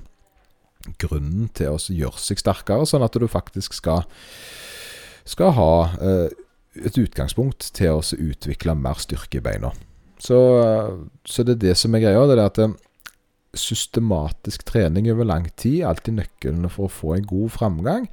grunnen 1.00 1.50
til 1.54 1.76
å 1.76 1.80
gjøre 1.80 2.20
seg 2.22 2.40
sterkere, 2.40 2.86
sånn 2.88 3.04
at 3.04 3.18
du 3.18 3.26
faktisk 3.28 3.76
skal, 3.76 4.06
skal 5.28 5.52
ha 5.58 5.72
et 6.78 6.98
utgangspunkt 7.00 7.72
til 7.74 7.98
å 7.98 8.02
utvikle 8.02 8.76
mer 8.78 9.00
styrke 9.02 9.40
i 9.40 9.44
beina. 9.44 9.72
Så, 10.20 10.38
så, 11.24 11.42
det 11.42 11.56
er 11.56 11.64
det 11.64 11.74
som 11.80 11.94
er 11.96 12.04
greia. 12.04 12.22
Det 12.28 12.36
er 12.36 12.44
at 12.44 12.60
eh, 12.60 12.76
systematisk 13.56 14.62
trening 14.68 15.08
over 15.10 15.26
lang 15.26 15.48
tid 15.58 15.80
er 15.80 15.90
alltid 15.90 16.18
nøkkelen 16.18 16.68
for 16.70 16.86
å 16.86 16.92
få 16.92 17.14
en 17.16 17.26
god 17.26 17.54
framgang. 17.56 18.08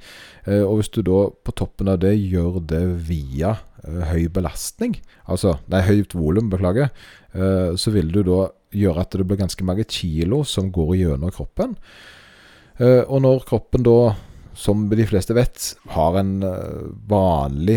Eh, 0.46 0.64
og 0.64 0.80
hvis 0.80 0.92
du 0.96 1.02
da 1.06 1.26
på 1.30 1.54
toppen 1.60 1.92
av 1.92 2.00
det 2.02 2.16
gjør 2.16 2.62
det 2.72 2.84
via 3.10 3.58
eh, 3.84 4.04
høy 4.10 4.26
belastning, 4.34 4.96
altså 5.28 5.58
nei, 5.70 5.84
høyt 5.86 6.16
volum, 6.16 6.50
beklager, 6.52 6.92
så 7.28 7.92
vil 7.92 8.08
du 8.08 8.22
da 8.24 8.38
gjøre 8.72 9.02
at 9.04 9.12
det 9.12 9.26
blir 9.28 9.36
ganske 9.38 9.64
mange 9.68 9.84
kilo 9.92 10.38
som 10.48 10.70
går 10.72 10.94
gjennom 10.96 11.30
kroppen. 11.30 11.74
Og 12.80 13.18
når 13.20 13.44
kroppen 13.46 13.84
da 13.84 14.14
som 14.58 14.88
de 14.90 15.04
fleste 15.06 15.36
vet, 15.36 15.64
har 15.94 16.16
en 16.18 16.32
vanlig 17.06 17.76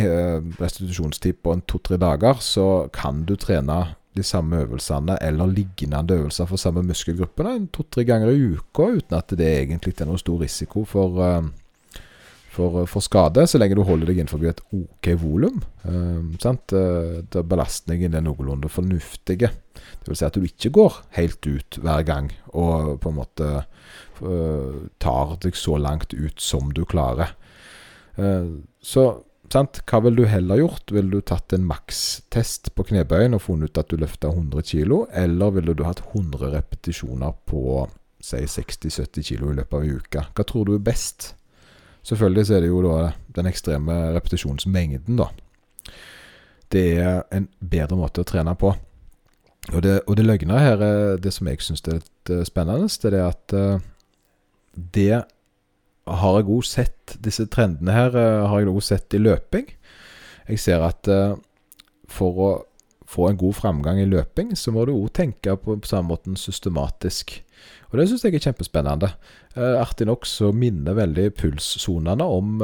restitusjonstid 0.57 1.38
på 1.45 1.53
en 1.53 1.61
to-tre 1.69 2.00
dager, 2.01 2.39
så 2.41 2.88
kan 2.95 3.21
du 3.29 3.35
trene 3.38 3.83
de 4.15 4.23
samme 4.23 4.59
øvelsene 4.65 5.17
eller 5.23 5.47
lignende 5.47 6.13
øvelser 6.13 6.45
for 6.45 6.59
samme 6.59 6.83
muskelgruppene 6.83 7.67
to-tre 7.73 8.03
ganger 8.03 8.29
i 8.29 8.43
uka 8.57 8.89
uten 8.97 9.17
at 9.17 9.31
det 9.38 9.47
egentlig 9.47 9.95
er 10.00 10.09
noen 10.09 10.19
stor 10.19 10.41
risiko 10.41 10.83
for, 10.83 11.21
uh, 11.21 12.01
for, 12.51 12.85
for, 12.85 13.00
skade, 13.00 13.47
så 13.47 13.59
lenge 13.59 13.77
du 13.79 13.85
holder 13.88 14.11
deg 14.11 14.19
innenfor 14.19 14.43
et 14.50 14.61
OK 14.75 15.13
volum. 15.21 15.61
Uh, 15.88 16.35
belastningen 17.47 18.13
er 18.13 18.25
noenlunde 18.25 18.69
fornuftige. 18.69 19.53
Det 20.01 20.09
vil 20.09 20.19
si 20.19 20.27
at 20.27 20.35
du 20.35 20.43
ikke 20.43 20.73
går 20.75 21.00
helt 21.15 21.47
ut 21.47 21.79
hver 21.79 22.03
gang 22.03 22.31
og 22.51 23.00
på 23.00 23.13
en 23.13 23.19
måte 23.21 23.53
tar 25.01 25.35
deg 25.41 25.55
så 25.57 25.79
langt 25.81 26.13
ut 26.13 26.39
som 26.41 26.69
du 26.73 26.83
klarer. 26.85 27.33
så 28.81 29.05
Sant? 29.51 29.81
Hva 29.83 29.99
ville 30.05 30.23
du 30.23 30.29
heller 30.31 30.61
gjort? 30.61 30.91
Ville 30.95 31.11
du 31.11 31.23
tatt 31.27 31.51
en 31.51 31.65
makstest 31.67 32.69
på 32.75 32.85
knebøyen 32.87 33.35
og 33.35 33.43
funnet 33.43 33.71
ut 33.71 33.81
at 33.81 33.89
du 33.91 33.97
løfta 33.99 34.31
100 34.31 34.63
kg, 34.69 34.93
eller 35.11 35.55
ville 35.57 35.75
du 35.75 35.83
hatt 35.83 35.99
100 36.05 36.53
repetisjoner 36.53 37.35
på 37.49 37.83
si 38.23 38.39
60-70 38.45 39.25
kg 39.27 39.49
i 39.49 39.57
løpet 39.59 39.75
av 39.75 39.83
en 39.83 39.99
uke? 39.99 40.23
Hva 40.37 40.45
tror 40.47 40.69
du 40.69 40.75
er 40.77 40.85
best? 40.85 41.33
Selvfølgelig 42.07 42.47
så 42.47 42.55
er 42.57 42.63
det 42.63 42.71
jo 42.71 42.79
da 42.85 42.95
den 43.35 43.49
ekstreme 43.51 43.97
repetisjonsmengden, 44.15 45.19
da. 45.19 45.27
Det 46.71 46.85
er 47.03 47.25
en 47.35 47.49
bedre 47.59 47.99
måte 47.99 48.23
å 48.23 48.27
trene 48.27 48.55
på. 48.55 48.71
Og 49.75 49.81
det, 49.83 49.99
og 50.07 50.15
det 50.17 50.25
løgna 50.25 50.61
her, 50.63 50.85
det 51.21 51.33
som 51.35 51.49
jeg 51.51 51.59
syns 51.61 51.83
er 51.83 51.99
litt 51.99 52.31
eh, 52.31 52.45
spennende, 52.47 52.87
det 52.87 53.11
er 53.11 53.27
at 53.27 53.53
eh, 53.53 53.83
det 54.75 55.23
har 56.09 56.39
jeg 56.39 56.49
òg 56.49 56.65
sett 56.65 57.15
disse 57.23 57.45
trendene 57.51 57.93
her 57.93 58.15
uh, 58.15 58.49
har 58.49 58.63
jeg 58.63 58.71
òg 58.71 58.83
sett 58.85 59.15
i 59.15 59.21
løping. 59.21 59.69
Jeg 60.49 60.61
ser 60.61 60.83
at 60.85 61.07
uh, 61.11 61.37
for 62.11 62.41
å 62.41 62.51
få 63.11 63.27
en 63.27 63.39
god 63.39 63.57
framgang 63.57 63.99
i 63.99 64.07
løping, 64.07 64.53
så 64.55 64.71
må 64.71 64.85
du 64.87 64.93
òg 64.95 65.11
tenke 65.15 65.55
på, 65.59 65.75
på 65.77 65.87
samme 65.87 66.13
måten 66.13 66.37
systematisk. 66.39 67.41
Og 67.91 67.99
det 67.99 68.07
syns 68.09 68.23
jeg 68.25 68.37
er 68.37 68.45
kjempespennende. 68.47 69.11
Uh, 69.55 69.81
artig 69.81 70.07
nok 70.09 70.27
så 70.27 70.53
minner 70.55 70.97
veldig 70.97 71.29
pulssonene 71.39 72.25
om, 72.25 72.63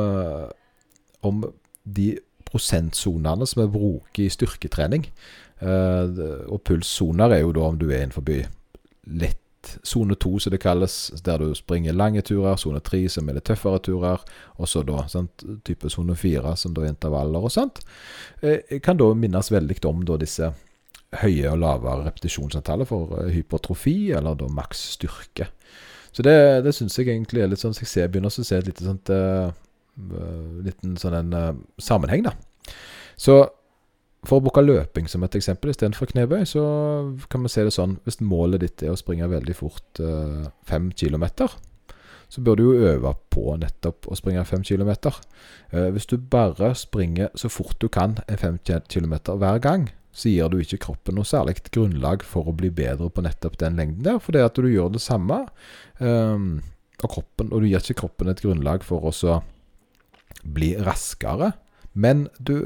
om 1.27 1.43
de 1.83 2.13
prosentsonene 2.47 3.47
som 3.47 3.65
vi 3.65 3.73
bruker 3.73 4.23
i 4.23 4.31
styrketrening. 4.31 5.09
og 5.59 6.59
pulssoner 6.63 7.33
er 7.33 7.41
jo 7.41 7.51
da 7.51 7.65
om 7.65 7.79
du 7.81 7.89
er 7.89 8.05
innenfor 8.05 8.23
lett 9.19 9.41
Sone 9.83 10.15
to, 10.15 10.37
som 10.39 10.53
det 10.53 10.61
kalles, 10.63 10.95
der 11.25 11.41
du 11.41 11.55
springer 11.55 11.95
lange 11.95 12.21
turer. 12.25 12.57
Sone 12.59 12.79
tre, 12.83 13.03
som 13.09 13.29
er 13.29 13.37
litt 13.37 13.47
tøffere 13.49 13.81
turer. 13.83 14.23
Og 14.57 14.69
så 14.69 14.83
da 14.87 15.03
sant, 15.11 15.43
type 15.67 15.89
sone 15.93 16.15
fire, 16.17 16.55
som 16.57 16.75
da 16.75 16.85
er 16.85 16.93
intervaller 16.93 17.47
og 17.47 17.53
sånt. 17.53 17.83
Eh, 18.41 18.79
kan 18.83 18.99
da 18.99 19.11
minnes 19.17 19.51
veldig 19.51 19.79
om 19.89 20.05
da 20.07 20.19
disse 20.21 20.51
høye 21.21 21.51
og 21.53 21.61
lavere 21.61 22.07
repetisjonsantallet 22.09 22.89
for 22.89 23.13
eh, 23.21 23.31
hypertrofi, 23.37 24.11
eller 24.17 24.35
da 24.39 24.49
maks 24.51 24.83
styrke. 24.97 25.49
Så 26.11 26.25
det, 26.25 26.37
det 26.65 26.73
syns 26.73 26.97
jeg 26.97 27.11
egentlig 27.11 27.43
er 27.43 27.51
litt 27.51 27.61
sånn 27.61 27.75
så 27.77 27.85
jeg 27.85 28.09
begynner 28.11 28.33
å 28.33 28.43
se 28.43 28.57
et 28.57 28.65
lite 28.65 28.81
sånt 28.81 29.11
uh, 29.13 29.51
liten 30.65 30.95
sånn 30.97 31.13
en 31.13 31.35
uh, 31.35 31.51
sammenheng, 31.77 32.23
da. 32.25 32.33
Så 33.17 33.43
for 34.27 34.39
å 34.39 34.43
bruke 34.43 34.63
løping 34.63 35.07
som 35.09 35.23
et 35.23 35.37
eksempel 35.39 35.71
istedenfor 35.71 36.11
knebøy, 36.11 36.43
så 36.49 36.63
kan 37.31 37.45
vi 37.45 37.51
se 37.51 37.63
det 37.63 37.73
sånn 37.75 37.97
Hvis 38.05 38.19
målet 38.19 38.63
ditt 38.63 38.83
er 38.83 38.93
å 38.93 38.99
springe 38.99 39.29
veldig 39.31 39.55
fort 39.55 40.01
eh, 40.03 40.49
fem 40.67 40.89
uh, 40.91 40.95
kilometer, 40.99 41.53
så 42.27 42.43
bør 42.43 42.57
du 42.59 42.63
jo 42.65 42.87
øve 42.89 43.13
på 43.31 43.55
nettopp 43.59 44.09
å 44.11 44.17
springe 44.19 44.43
fem 44.47 44.63
kilometer. 44.67 45.15
Eh, 45.71 45.87
hvis 45.95 46.09
du 46.11 46.17
bare 46.19 46.73
springer 46.75 47.31
så 47.39 47.47
fort 47.51 47.77
du 47.79 47.87
kan 47.87 48.17
en 48.27 48.41
fem 48.41 48.59
kilometer 48.91 49.39
hver 49.39 49.61
gang, 49.63 49.87
så 50.11 50.31
gir 50.33 50.49
du 50.51 50.57
ikke 50.59 50.81
kroppen 50.87 51.15
noe 51.15 51.27
særlig 51.27 51.61
grunnlag 51.69 52.25
for 52.25 52.49
å 52.49 52.55
bli 52.57 52.71
bedre 52.73 53.07
på 53.13 53.23
nettopp 53.23 53.55
den 53.61 53.77
lengden 53.79 54.03
der, 54.09 54.19
fordi 54.19 54.41
at 54.43 54.57
du 54.57 54.67
gjør 54.67 54.91
det 54.95 55.03
samme. 55.03 55.45
eh, 56.01 56.47
og, 56.97 57.11
kroppen, 57.13 57.53
og 57.53 57.61
du 57.61 57.69
gir 57.69 57.79
ikke 57.79 58.01
kroppen 58.01 58.31
et 58.31 58.41
grunnlag 58.41 58.83
for 58.83 59.07
å 59.07 59.37
bli 60.43 60.73
raskere. 60.81 61.53
Men 61.93 62.27
du 62.39 62.57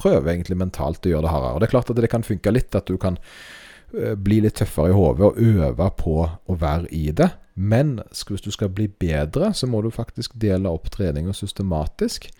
prøver 0.00 0.32
egentlig 0.32 0.58
mentalt 0.58 1.06
å 1.06 1.12
gjøre 1.12 1.26
det 1.26 1.32
hardere. 1.32 1.54
Og 1.54 1.60
Det 1.60 1.68
er 1.68 1.74
klart 1.74 1.92
at 1.92 2.00
det 2.00 2.10
kan 2.12 2.26
funke 2.26 2.52
litt, 2.52 2.74
at 2.74 2.90
du 2.90 2.98
kan 3.00 3.18
uh, 3.20 4.14
bli 4.16 4.40
litt 4.44 4.58
tøffere 4.60 4.92
i 4.92 4.96
hodet 4.96 5.28
og 5.28 5.40
øve 5.40 5.90
på 5.98 6.16
å 6.24 6.58
være 6.60 6.90
i 6.94 7.08
det. 7.10 7.30
Men 7.54 8.00
hvis 8.10 8.44
du 8.44 8.50
skal 8.50 8.72
bli 8.74 8.88
bedre, 8.88 9.52
så 9.54 9.68
må 9.70 9.82
du 9.82 9.92
faktisk 9.94 10.34
dele 10.42 10.72
opp 10.72 10.90
treninga 10.94 11.34
systematisk. 11.36 12.30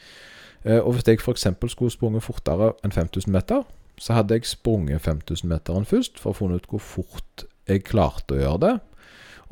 Uh, 0.67 0.81
og 0.81 0.97
Hvis 0.97 1.09
jeg 1.09 1.23
f.eks. 1.23 1.49
skulle 1.73 1.95
sprunget 1.95 2.27
fortere 2.27 2.73
enn 2.85 2.95
5000 2.95 3.33
meter, 3.33 3.65
så 4.01 4.17
hadde 4.17 4.35
jeg 4.35 4.49
sprunget 4.51 5.05
5000-meteren 5.05 5.87
først 5.87 6.19
for 6.19 6.33
å 6.33 6.39
finne 6.39 6.59
ut 6.59 6.67
hvor 6.67 6.83
fort 6.83 7.45
jeg 7.71 7.85
klarte 7.87 8.35
å 8.35 8.41
gjøre 8.41 8.63
det. 8.65 8.75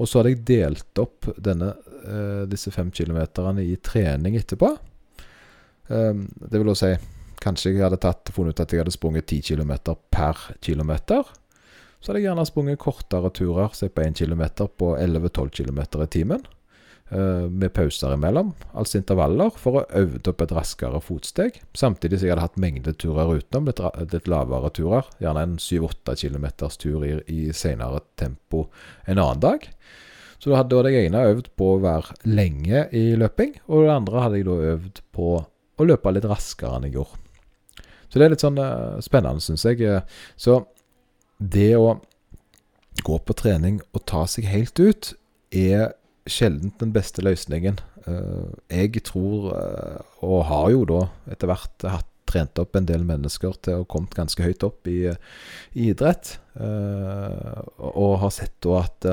Og 0.03 0.09
så 0.09 0.19
hadde 0.19 0.33
jeg 0.33 0.47
delt 0.49 0.99
opp 0.99 1.29
denne, 1.39 1.77
uh, 2.09 2.43
disse 2.51 2.73
fem 2.75 2.91
kilometerne 2.91 3.63
i 3.63 3.77
trening 3.79 4.39
etterpå. 4.41 4.75
Det 5.93 6.57
vil 6.57 6.71
også 6.71 6.89
si 6.89 7.22
Kanskje 7.43 7.75
jeg 7.75 7.83
hadde 7.83 7.99
tatt, 8.03 8.31
funnet 8.35 8.55
ut 8.55 8.63
at 8.63 8.73
jeg 8.73 8.85
hadde 8.85 8.95
sprunget 8.95 9.27
10 9.27 9.43
km 9.51 9.73
per 10.15 10.39
kilometer. 10.63 11.27
Så 11.99 12.11
hadde 12.11 12.23
jeg 12.23 12.29
gjerne 12.31 12.47
sprunget 12.47 12.83
kortere 12.83 13.31
turer, 13.35 13.71
se 13.75 13.89
på 13.91 14.03
1 14.03 14.19
km 14.19 14.45
på 14.79 14.95
11-12 14.99 15.55
km 15.59 15.81
i 16.03 16.11
timen. 16.11 16.45
Uh, 17.13 17.45
med 17.51 17.75
pauser 17.77 18.15
imellom, 18.15 18.55
altså 18.73 18.97
intervaller, 18.97 19.51
for 19.61 19.83
å 19.83 19.85
øve 20.01 20.23
opp 20.31 20.45
et 20.47 20.55
raskere 20.57 21.01
fotsteg. 21.05 21.59
Samtidig 21.77 22.19
som 22.19 22.27
jeg 22.29 22.33
hadde 22.33 22.47
hatt 22.47 22.63
mengdeturer 22.63 23.35
utenom, 23.37 23.69
litt, 23.69 23.83
litt 24.15 24.31
lavere 24.33 24.71
turer. 24.73 25.11
Gjerne 25.21 25.45
en 25.45 25.59
7-8 25.61 26.17
km 26.23 26.47
tur 26.81 27.05
i, 27.05 27.13
i 27.29 27.41
senere 27.53 28.01
tempo 28.17 28.69
en 29.05 29.19
annen 29.19 29.43
dag. 29.45 29.67
Så 30.43 30.51
da 30.51 30.63
hadde 30.63 30.81
jeg 30.91 31.11
ene 31.11 31.27
øvd 31.35 31.53
på 31.59 31.75
å 31.75 31.83
være 31.85 32.17
lenge 32.27 32.87
i 32.97 33.13
løping, 33.19 33.59
og 33.69 33.85
det 33.85 33.93
andre 33.95 34.25
hadde 34.25 34.41
jeg 34.41 34.49
da 34.49 34.57
øvd 34.73 35.03
på 35.15 35.35
å 35.39 35.87
løpe 35.87 36.15
litt 36.17 36.27
raskere 36.27 36.81
enn 36.81 36.89
jeg 36.89 36.97
gjorde. 36.97 37.21
Så 38.13 38.21
det 38.21 38.27
er 38.27 38.35
litt 38.35 38.45
sånn 38.45 38.61
uh, 38.61 39.01
spennende, 39.01 39.41
syns 39.41 39.65
jeg. 39.65 40.03
Så 40.37 40.59
det 41.41 41.73
å 41.79 41.97
gå 43.03 43.17
på 43.25 43.37
trening 43.41 43.81
og 43.97 44.05
ta 44.05 44.27
seg 44.29 44.51
helt 44.53 44.77
ut 44.77 45.15
er 45.49 45.95
sjelden 46.29 46.75
den 46.83 46.93
beste 46.93 47.25
løsningen. 47.25 47.81
Uh, 48.05 48.53
jeg 48.69 49.01
tror, 49.09 49.49
og 50.21 50.45
har 50.51 50.71
jo 50.75 50.85
da 50.91 51.03
etter 51.33 51.49
hvert 51.49 51.89
hatt 51.89 52.09
trent 52.29 52.61
opp 52.61 52.77
en 52.77 52.87
del 52.89 53.03
mennesker 53.05 53.57
til 53.65 53.75
å 53.75 53.81
ha 53.83 53.89
kommet 53.89 54.15
ganske 54.17 54.45
høyt 54.45 54.63
opp 54.65 54.89
i, 54.89 55.09
i 55.09 55.89
idrett. 55.91 56.37
Og 56.57 58.15
har 58.23 58.33
sett 58.33 58.55
da 58.65 58.79
at 58.87 59.09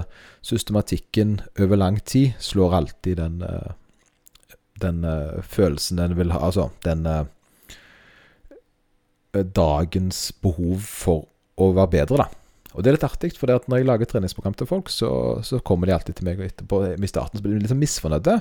systematikken 0.46 1.40
over 1.60 1.82
lang 1.82 1.98
tid 2.08 2.38
slår 2.40 2.78
alltid 2.78 3.20
den, 3.20 3.42
den 4.80 5.04
følelsen 5.44 6.00
en 6.00 6.16
vil 6.16 6.32
ha 6.32 6.46
Altså 6.48 6.70
den 6.88 7.04
Eh, 7.10 7.26
dagens 9.34 10.30
behov 10.42 10.86
for 10.86 11.28
å 11.60 11.72
være 11.76 11.94
bedre, 12.00 12.24
da. 12.26 12.40
Og 12.78 12.86
det 12.86 12.92
er 12.92 12.96
litt 13.00 13.06
artig, 13.08 13.32
for 13.36 13.50
når 13.50 13.82
jeg 13.82 13.88
lager 13.90 14.10
treningsprogram 14.12 14.54
til 14.58 14.68
folk, 14.70 14.92
så, 14.94 15.10
så 15.46 15.58
kommer 15.66 15.90
de 15.90 15.96
alltid 15.96 16.20
til 16.20 16.28
meg 16.28 16.38
og 16.40 16.46
etterpå 16.46 16.82
I 16.94 17.10
starten 17.10 17.40
så 17.40 17.44
blir 17.44 17.56
de 17.56 17.64
litt 17.64 17.72
sånn 17.72 17.82
misfornøyde. 17.82 18.36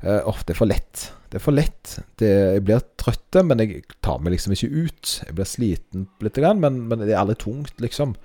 Uh, 0.00 0.40
det 0.48 0.54
er 0.54 0.58
for 0.58 0.70
lett. 0.70 1.04
Det 1.28 1.38
er 1.38 1.44
for 1.44 1.56
lett. 1.56 1.96
Det, 2.16 2.30
jeg 2.56 2.64
blir 2.64 2.84
trøtt, 2.96 3.38
men 3.44 3.60
jeg 3.60 3.84
tar 4.04 4.22
meg 4.24 4.32
liksom 4.32 4.56
ikke 4.56 4.72
ut. 4.72 5.14
Jeg 5.28 5.36
blir 5.36 5.50
sliten 5.50 6.06
litt, 6.24 6.40
men, 6.64 6.80
men 6.88 7.04
det 7.04 7.12
er 7.12 7.20
aldri 7.20 7.36
tungt, 7.44 7.76
liksom. 7.84 8.16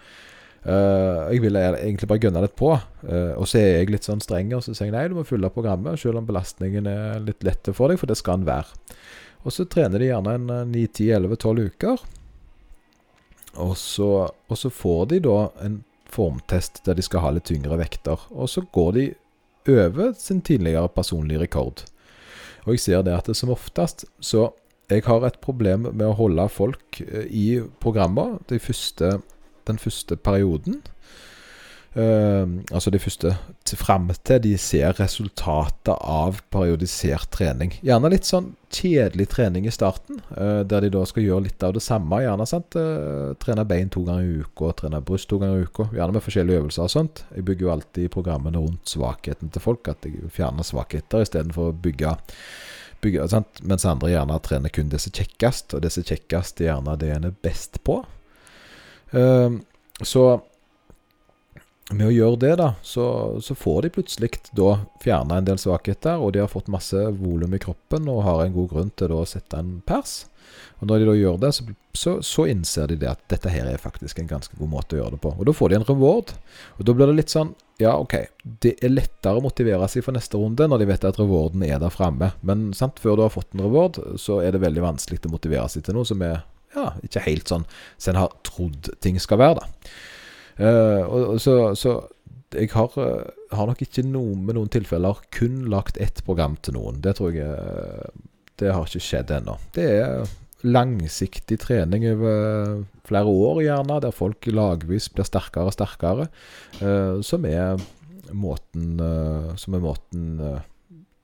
Uh, 0.61 1.27
jeg 1.33 1.41
vil 1.43 1.57
egentlig 1.57 2.07
bare 2.07 2.23
gønne 2.23 2.45
litt 2.45 2.55
på. 2.55 2.71
Uh, 3.03 3.33
og 3.35 3.43
så 3.49 3.59
er 3.59 3.81
jeg 3.81 3.91
litt 3.91 4.07
sånn 4.07 4.23
streng 4.23 4.53
og 4.55 4.63
så 4.63 4.71
sier 4.71 4.87
jeg 4.87 4.95
nei, 4.95 5.07
du 5.11 5.17
må 5.19 5.27
fylle 5.27 5.51
programmet, 5.51 5.99
selv 5.99 6.21
om 6.21 6.29
belastningen 6.29 6.87
er 6.87 7.19
litt 7.27 7.43
lett 7.43 7.73
for 7.75 7.91
deg, 7.91 7.99
for 7.99 8.07
det 8.07 8.17
skal 8.21 8.39
den 8.39 8.47
være. 8.47 8.71
Og 9.41 9.53
så 9.55 9.65
trener 9.65 10.01
de 10.01 10.11
gjerne 10.11 10.35
en 10.37 10.49
9-10-11-12 10.73 11.61
eh, 11.61 11.71
uker. 11.71 12.03
Og 13.61 13.73
så, 13.77 14.11
og 14.31 14.57
så, 14.57 14.69
får 14.71 15.05
de 15.11 15.21
da 15.25 15.37
en 15.65 15.81
formtest 16.11 16.83
der 16.85 16.95
de 16.95 17.03
skal 17.05 17.23
ha 17.25 17.33
litt 17.35 17.49
tyngre 17.49 17.79
vekter. 17.79 18.21
Og 18.31 18.51
så 18.51 18.63
går 18.73 18.91
de 18.97 19.05
over 19.71 20.13
sin 20.17 20.41
tidligere 20.41 20.91
personlige 20.93 21.41
rekord. 21.43 21.85
Og 22.65 22.75
jeg 22.75 22.83
ser 22.85 23.05
det 23.05 23.15
at 23.17 23.29
det 23.29 23.37
som 23.37 23.53
oftest 23.53 24.05
så 24.21 24.51
jeg 24.91 25.05
har 25.05 25.23
et 25.23 25.37
problem 25.39 25.85
med 25.87 26.03
å 26.03 26.17
holde 26.17 26.47
folk 26.51 26.99
eh, 27.05 27.27
i 27.27 27.45
programmer 27.83 28.39
de 28.51 28.59
første, 28.59 29.19
den 29.69 29.79
første 29.79 30.17
perioden. 30.19 30.81
Uh, 31.91 32.47
altså 32.71 32.87
de 32.87 32.99
første 33.03 33.33
fram 33.75 34.05
til 34.23 34.37
de 34.45 34.53
ser 34.55 34.95
resultatet 34.95 35.91
av 35.91 36.37
periodisert 36.53 37.27
trening. 37.35 37.73
Gjerne 37.83 38.11
litt 38.13 38.27
sånn 38.27 38.53
kjedelig 38.71 39.25
trening 39.33 39.65
i 39.67 39.73
starten, 39.75 40.21
uh, 40.37 40.63
der 40.63 40.85
de 40.85 40.91
da 40.93 41.01
skal 41.07 41.25
gjøre 41.25 41.49
litt 41.49 41.65
av 41.67 41.73
det 41.75 41.83
samme. 41.83 42.21
Gjerne 42.23 42.47
sant? 42.47 42.77
Uh, 42.79 43.33
trene 43.43 43.65
bein 43.67 43.91
to 43.91 44.05
ganger 44.07 44.23
i 44.23 44.45
uka, 44.45 44.71
trene 44.79 45.01
bryst 45.03 45.27
to 45.31 45.39
ganger 45.41 45.59
i 45.59 45.65
uka. 45.67 45.89
Gjerne 45.91 46.15
med 46.15 46.23
forskjellige 46.23 46.61
øvelser 46.61 46.85
og 46.85 46.93
sånt. 46.93 47.23
Jeg 47.35 47.47
bygger 47.49 47.67
jo 47.67 47.73
alltid 47.73 48.13
programmene 48.13 48.61
rundt 48.63 48.93
svakheten 48.93 49.51
til 49.51 49.65
folk, 49.65 49.91
at 49.91 50.07
jeg 50.07 50.31
fjerner 50.31 50.67
svakheter 50.67 51.25
istedenfor 51.25 51.73
å 51.73 51.75
bygge 51.87 52.13
bygge? 53.01 53.25
Mens 53.67 53.83
andre 53.89 54.13
gjerne 54.13 54.39
trener 54.45 54.71
kun 54.71 54.93
det 54.93 55.01
som 55.01 55.11
er 55.11 55.25
kjekkest, 55.25 55.75
og 55.75 55.83
det 55.83 55.91
som 55.91 56.05
er 56.05 56.13
kjekkest 56.13 56.61
er 56.61 56.69
gjerne 56.69 56.95
det 57.01 57.11
en 57.17 57.27
er 57.31 57.35
best 57.43 57.81
på. 57.83 57.99
så 60.05 60.23
med 61.95 62.07
å 62.07 62.13
gjøre 62.13 62.39
det, 62.41 62.55
da, 62.61 62.71
så, 62.85 63.05
så 63.43 63.55
får 63.57 63.85
de 63.85 63.93
plutselig 63.97 64.31
da 64.57 64.73
fjerna 65.03 65.39
en 65.39 65.47
del 65.47 65.59
svakheter, 65.61 66.21
og 66.21 66.33
de 66.35 66.43
har 66.43 66.51
fått 66.51 66.71
masse 66.71 66.97
volum 67.19 67.55
i 67.55 67.61
kroppen 67.61 68.09
og 68.11 68.23
har 68.27 68.43
en 68.43 68.55
god 68.55 68.69
grunn 68.73 68.91
til 68.99 69.15
å 69.15 69.23
sette 69.29 69.59
en 69.59 69.79
pers. 69.87 70.21
Og 70.81 70.87
Når 70.89 71.01
de 71.01 71.07
da 71.07 71.13
gjør 71.15 71.35
det, 71.41 71.51
så, 71.53 71.65
så, 71.93 72.13
så, 72.25 72.45
innser 72.49 72.89
de 72.89 72.97
det 73.03 73.09
at 73.11 73.21
dette 73.31 73.51
her 73.53 73.67
er 73.69 73.81
faktisk 73.81 74.19
en 74.19 74.29
ganske 74.29 74.57
god 74.57 74.71
måte 74.71 74.97
å 74.97 75.01
gjøre 75.01 75.15
det 75.15 75.21
på. 75.23 75.33
Og 75.37 75.47
Da 75.47 75.53
får 75.55 75.69
de 75.69 75.77
en 75.77 75.85
reward. 75.87 76.33
Og 76.79 76.87
Da 76.87 76.95
blir 76.97 77.11
det 77.11 77.17
litt 77.19 77.33
sånn 77.33 77.53
Ja, 77.81 77.93
OK, 77.97 78.15
det 78.65 78.75
er 78.81 78.93
lettere 78.93 79.39
å 79.39 79.45
motivere 79.45 79.87
seg 79.89 80.05
for 80.05 80.17
neste 80.17 80.41
runde 80.41 80.67
når 80.69 80.81
de 80.81 80.89
vet 80.89 81.05
at 81.07 81.19
rewarden 81.21 81.63
er 81.65 81.79
der 81.81 81.93
framme. 81.93 82.33
Men 82.45 82.71
sant, 82.77 82.99
før 83.01 83.17
du 83.17 83.23
har 83.25 83.33
fått 83.33 83.53
en 83.55 83.63
reward, 83.65 84.01
så 84.21 84.41
er 84.41 84.53
det 84.53 84.61
veldig 84.65 84.83
vanskelig 84.83 85.21
å 85.25 85.33
motivere 85.33 85.69
seg 85.71 85.85
til 85.85 85.97
noe 85.97 86.09
som 86.09 86.21
er 86.25 86.43
ja, 86.75 86.91
ikke 87.05 87.25
helt 87.25 87.49
sånn 87.51 87.65
som 87.97 88.13
en 88.13 88.23
har 88.23 88.35
trodd 88.47 88.91
ting 89.03 89.17
skal 89.21 89.41
være. 89.41 89.61
da 89.61 90.01
Uh, 90.59 91.03
og, 91.07 91.39
så, 91.41 91.55
så, 91.79 91.95
jeg 92.55 92.71
har, 92.73 92.91
uh, 92.97 93.55
har, 93.55 93.69
nok 93.69 93.81
ikke 93.83 94.03
noen, 94.07 94.43
med 94.47 94.57
noen 94.57 94.71
tilfeller 94.71 95.21
kun 95.33 95.65
lagt 95.71 95.99
ett 96.01 96.23
program 96.27 96.57
til 96.63 96.77
noen. 96.77 97.01
Det 97.03 97.15
tror 97.19 97.35
jeg 97.35 97.47
uh, 97.47 98.11
Det 98.59 98.73
har 98.73 98.87
ikke 98.87 99.03
skjedd 99.03 99.35
ennå. 99.39 99.57
Det 99.75 99.87
er 100.01 100.33
langsiktig 100.61 101.57
trening 101.63 102.03
over 102.11 102.83
flere 103.07 103.25
år, 103.25 103.63
gjerne, 103.65 104.01
der 104.03 104.13
folk 104.13 104.45
lagvis 104.45 105.07
blir 105.09 105.25
sterkere 105.25 105.71
og 105.71 105.73
sterkere, 105.73 106.27
som 107.25 107.47
er 107.49 107.81
måten 108.29 109.01
Som 109.57 109.73
er 109.73 109.81
måten 109.81 110.35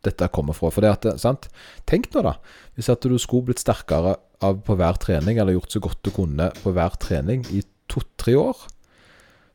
dette 0.07 0.29
kommer 0.33 0.57
fra. 0.57 0.71
For 0.73 0.81
det 0.81 0.95
at, 0.95 1.07
sant? 1.21 1.45
Tenk 1.85 2.09
nå, 2.13 2.23
da. 2.25 2.33
Hvis 2.73 2.89
at 2.89 3.05
du 3.05 3.13
skulle 3.21 3.51
blitt 3.51 3.61
sterkere 3.61 4.15
av 4.41 4.61
på 4.65 4.77
hver 4.77 4.97
trening, 5.01 5.37
eller 5.37 5.57
gjort 5.57 5.75
så 5.75 5.83
godt 5.85 6.01
du 6.05 6.11
kunne 6.15 6.49
på 6.63 6.73
hver 6.75 6.97
trening 7.01 7.45
i 7.53 7.63
to-tre 7.91 8.35
år 8.39 8.65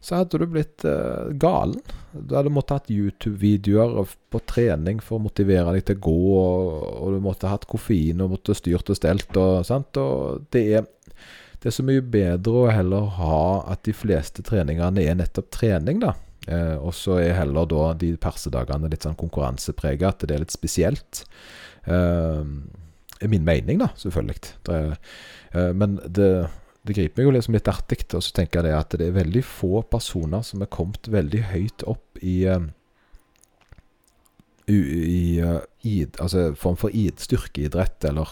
så 0.03 0.19
hadde 0.19 0.41
du 0.41 0.49
blitt 0.51 0.83
uh, 0.85 1.31
galen. 1.39 1.79
Du 2.13 2.35
hadde 2.35 2.51
måttet 2.53 2.75
hatt 2.75 2.91
YouTube-videoer 2.91 4.11
på 4.35 4.41
trening 4.51 4.99
for 5.01 5.21
å 5.21 5.25
motivere 5.29 5.77
deg 5.77 5.87
til 5.87 6.01
å 6.01 6.03
gå, 6.09 6.17
og, 6.41 6.89
og 6.99 7.15
du 7.15 7.21
måtte 7.23 7.53
hatt 7.53 7.69
koffein 7.71 8.21
og 8.25 8.35
måtte 8.35 8.57
styrt 8.59 8.91
og 8.91 8.99
stelt. 8.99 9.31
Og, 9.39 9.63
sant? 9.69 9.97
og 10.03 10.49
det 10.53 10.65
er, 10.81 10.91
det 11.63 11.71
er 11.71 11.77
så 11.79 11.87
mye 11.87 12.03
bedre 12.03 12.65
å 12.65 12.75
heller 12.75 13.09
ha 13.21 13.41
at 13.71 13.87
de 13.87 13.95
fleste 13.95 14.43
treningene 14.47 15.07
er 15.07 15.19
nettopp 15.23 15.53
trening, 15.55 16.03
da. 16.03 16.17
Eh, 16.51 16.75
og 16.75 16.91
så 16.99 17.21
er 17.23 17.37
heller 17.39 17.69
da 17.71 17.93
de 17.99 18.17
persedagene 18.21 18.91
litt 18.91 19.07
sånn 19.07 19.19
konkurransepreget, 19.19 20.09
at 20.09 20.27
det 20.27 20.37
er 20.37 20.43
litt 20.43 20.55
spesielt. 20.55 21.23
Eh, 21.87 22.43
er 23.23 23.31
min 23.31 23.47
mening, 23.47 23.79
da, 23.83 23.93
selvfølgelig. 24.03 24.57
Det, 24.67 24.81
eh, 25.55 25.71
men 25.79 26.01
det 26.09 26.33
det 26.83 26.97
griper 26.97 27.21
meg 27.21 27.29
jo 27.29 27.35
liksom 27.37 27.57
litt 27.57 27.71
artig. 27.71 28.05
Og 28.13 28.25
så 28.25 28.35
tenker 28.37 28.67
jeg 28.67 28.79
at 28.79 28.95
det 28.99 29.09
er 29.09 29.19
veldig 29.19 29.43
få 29.47 29.83
personer 29.87 30.43
som 30.47 30.65
er 30.65 30.73
kommet 30.73 31.11
veldig 31.11 31.43
høyt 31.53 31.85
opp 31.91 32.23
i 32.23 32.43
uh, 32.51 32.65
i 34.73 35.43
id, 35.83 36.17
altså 36.23 36.53
form 36.57 36.77
for 36.79 36.95
id, 36.95 37.19
styrkeidrett 37.21 38.05
eller 38.09 38.31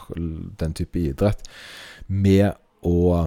den 0.60 0.76
type 0.78 0.98
idrett 0.98 1.42
med 2.06 2.54
å 2.86 3.26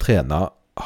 trene 0.00 0.38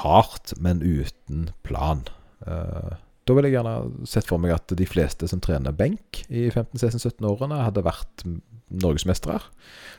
hardt, 0.02 0.54
men 0.60 0.80
uten 0.82 1.50
plan. 1.62 2.02
Uh, 2.44 2.96
da 3.28 3.36
ville 3.36 3.50
jeg 3.50 3.58
gjerne 3.58 4.08
sett 4.08 4.28
for 4.28 4.40
meg 4.40 4.54
at 4.56 4.72
de 4.76 4.88
fleste 4.88 5.28
som 5.28 5.40
trener 5.44 5.76
benk 5.76 6.22
i 6.28 6.48
15-16-17-årene, 6.48 7.62
hadde 7.66 7.84
vært 7.86 8.24
norgesmestere. 8.70 9.40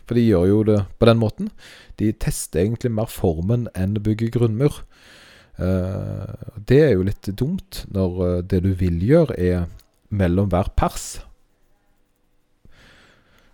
For 0.08 0.18
de 0.18 0.26
gjør 0.26 0.46
jo 0.50 0.60
det 0.68 0.80
på 1.00 1.10
den 1.10 1.20
måten. 1.22 1.52
De 2.02 2.12
tester 2.14 2.64
egentlig 2.64 2.92
mer 2.96 3.10
formen 3.12 3.68
enn 3.78 3.98
bygger 4.02 4.32
grunnmur. 4.34 4.82
Uh, 5.60 6.56
det 6.70 6.80
er 6.86 6.94
jo 6.96 7.08
litt 7.08 7.28
dumt 7.36 7.84
når 7.92 8.20
uh, 8.24 8.36
det 8.42 8.62
du 8.64 8.72
vil 8.80 9.02
gjøre, 9.04 9.36
er 9.36 9.68
mellom 10.10 10.48
hver 10.54 10.72
pers. 10.80 11.20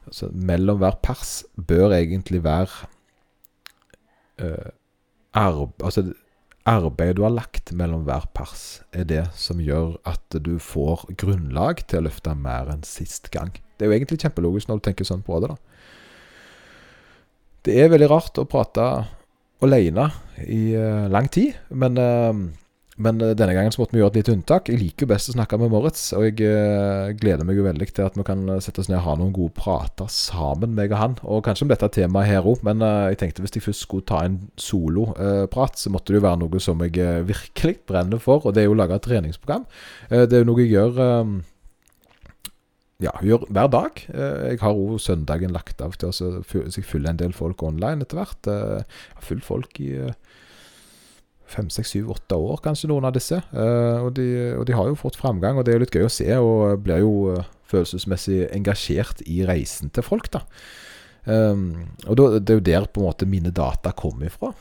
Altså, 0.05 0.29
mellom 0.29 0.77
hver 0.83 0.99
pers 1.03 1.39
bør 1.57 1.95
egentlig 1.97 2.43
være 2.45 2.85
uh, 4.43 4.69
arb 5.35 5.81
altså, 5.83 6.11
arbeidet 6.65 7.17
du 7.17 7.25
har 7.25 7.33
lagt 7.33 7.73
mellom 7.73 8.05
hver 8.07 8.29
pers, 8.37 8.81
er 8.93 9.05
det 9.09 9.25
som 9.37 9.61
gjør 9.61 9.97
at 10.07 10.39
du 10.45 10.55
får 10.61 11.07
grunnlag 11.17 11.83
til 11.89 12.01
å 12.03 12.07
løfte 12.07 12.33
mer 12.37 12.71
enn 12.73 12.85
sist 12.87 13.29
gang. 13.33 13.53
Det 13.75 13.85
er 13.85 13.91
jo 13.91 13.97
egentlig 13.97 14.21
kjempelogisk 14.23 14.69
når 14.69 14.81
du 14.81 14.85
tenker 14.87 15.07
sånn 15.07 15.25
på 15.25 15.39
det. 15.43 15.53
da. 15.53 15.57
Det 17.65 17.79
er 17.81 17.93
veldig 17.93 18.11
rart 18.11 18.37
å 18.37 18.45
prate 18.49 18.83
alene 19.65 20.09
i 20.45 20.75
uh, 20.77 21.07
lang 21.11 21.31
tid, 21.31 21.55
men 21.73 21.97
uh, 21.97 22.45
men 22.95 23.19
eh, 23.19 23.33
denne 23.35 23.51
gangen 23.51 23.73
så 23.75 23.81
måtte 23.81 23.91
vi 23.91 23.99
gjøre 23.99 24.13
et 24.13 24.17
lite 24.21 24.31
unntak. 24.31 24.69
Jeg 24.71 24.79
liker 24.79 25.03
jo 25.03 25.09
best 25.09 25.27
å 25.27 25.33
snakke 25.33 25.57
med 25.59 25.67
Moritz, 25.73 26.13
og 26.15 26.29
jeg 26.29 26.47
uh, 26.47 27.09
gleder 27.19 27.43
meg 27.43 27.57
jo 27.59 27.65
veldig 27.65 27.87
til 27.89 28.05
at 28.07 28.15
vi 28.15 28.23
kan 28.23 28.45
sette 28.63 28.79
oss 28.79 28.87
ned 28.87 29.01
og 29.01 29.03
ha 29.03 29.15
noen 29.19 29.33
gode 29.35 29.51
prater 29.57 30.07
sammen, 30.07 30.71
meg 30.77 30.93
og 30.95 31.01
han. 31.01 31.17
Og 31.27 31.41
kanskje 31.43 31.65
om 31.65 31.73
dette 31.73 31.89
temaet 31.97 32.29
her 32.31 32.47
òg, 32.47 32.63
men 32.63 32.79
jeg 32.79 33.19
tenkte 33.19 33.43
hvis 33.43 33.57
jeg 33.57 33.65
først 33.65 33.83
skulle 33.83 34.07
ta 34.07 34.21
en 34.23 34.37
soloprat, 34.55 35.75
så 35.75 35.91
måtte 35.91 36.13
det 36.13 36.21
jo 36.21 36.27
være 36.29 36.41
noe 36.45 36.61
som 36.63 36.85
jeg 36.87 37.27
virkelig 37.27 37.81
brenner 37.83 38.23
for, 38.23 38.47
og 38.47 38.55
det 38.55 38.63
er 38.63 38.69
jo 38.69 38.77
å 38.77 38.79
lage 38.79 38.95
et 38.95 39.07
treningsprogram. 39.09 39.67
det 40.15 40.31
er 40.31 40.45
jo 40.45 40.47
noe 40.53 40.63
jeg 40.63 40.71
gjør 40.77 41.03
ja, 43.03 43.11
gjør 43.25 43.45
hver 43.51 43.67
dag. 43.73 43.99
Jeg 44.07 44.61
har 44.61 44.77
òg 44.79 44.99
søndagen 45.03 45.53
lagt 45.55 45.81
av 45.83 45.97
til 45.99 46.11
å 46.11 46.85
fylle 46.85 47.11
en 47.11 47.19
del 47.19 47.35
folk 47.35 47.63
online 47.65 48.05
etter 48.05 48.21
hvert. 48.21 48.47
Jeg 48.47 48.85
har 48.87 49.25
fulgt 49.25 49.47
folk 49.47 49.81
i 49.83 49.91
fem, 51.51 51.67
seks, 51.69 51.91
syv, 51.93 52.09
åtte 52.15 52.37
år, 52.39 52.61
kanskje, 52.63 52.89
noen 52.89 53.07
av 53.09 53.15
disse. 53.17 53.41
Og, 53.51 54.09
de, 54.17 54.29
og, 54.55 54.63
de, 54.69 54.77
har 54.77 54.89
jo 54.89 54.97
fått 54.99 55.19
framgang, 55.19 55.59
og 55.59 55.67
det 55.67 55.75
er 55.75 55.83
litt 55.83 55.95
gøy 55.95 56.07
å 56.07 56.13
se. 56.13 56.29
Og 56.39 56.79
blir 56.85 57.03
jo 57.03 57.35
følelsesmessig 57.69 58.45
engasjert 58.55 59.21
i 59.27 59.43
reisen 59.47 59.91
til 59.93 60.05
folk, 60.05 60.31
da. 60.33 60.45
Og 61.25 62.15
det 62.15 62.53
er 62.53 62.59
jo 62.59 62.65
der 62.65 62.87
på 62.87 63.01
en 63.01 63.09
måte 63.09 63.29
mine 63.29 63.53
data 63.55 63.93
kommer 63.97 64.29
ifra. 64.29 64.53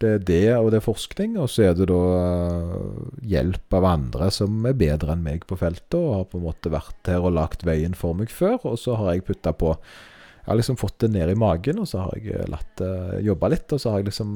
Det 0.00 0.10
er 0.16 0.22
det, 0.24 0.44
og 0.56 0.70
det 0.72 0.78
er 0.80 0.86
forskning. 0.86 1.34
Og 1.42 1.50
så 1.52 1.66
er 1.68 1.74
det 1.76 1.90
da 1.90 2.00
uh, 2.00 3.08
hjelp 3.28 3.76
av 3.76 3.88
andre 3.90 4.30
som 4.32 4.64
er 4.68 4.78
bedre 4.78 5.12
enn 5.12 5.24
meg 5.24 5.44
på 5.48 5.58
feltet, 5.60 5.98
og 5.98 6.14
har 6.14 6.28
på 6.30 6.40
en 6.40 6.46
måte 6.46 6.72
vært 6.72 7.10
her 7.10 7.26
og 7.26 7.36
lagt 7.36 7.66
veien 7.68 7.96
for 7.96 8.16
meg 8.16 8.32
før. 8.32 8.58
Og 8.72 8.78
så 8.80 8.96
har 9.00 9.12
jeg 9.14 9.26
putta 9.28 9.52
på 9.52 9.74
Jeg 9.74 10.48
har 10.48 10.56
liksom 10.56 10.80
fått 10.80 11.02
det 11.04 11.12
ned 11.12 11.30
i 11.30 11.38
magen, 11.38 11.82
og 11.82 11.88
så 11.90 12.06
har 12.06 12.16
jeg 12.16 12.48
latt 12.48 12.80
det 12.80 13.20
jobbe 13.26 13.50
litt, 13.52 13.68
og 13.76 13.80
så 13.82 13.92
har 13.92 14.00
jeg 14.00 14.08
liksom 14.08 14.30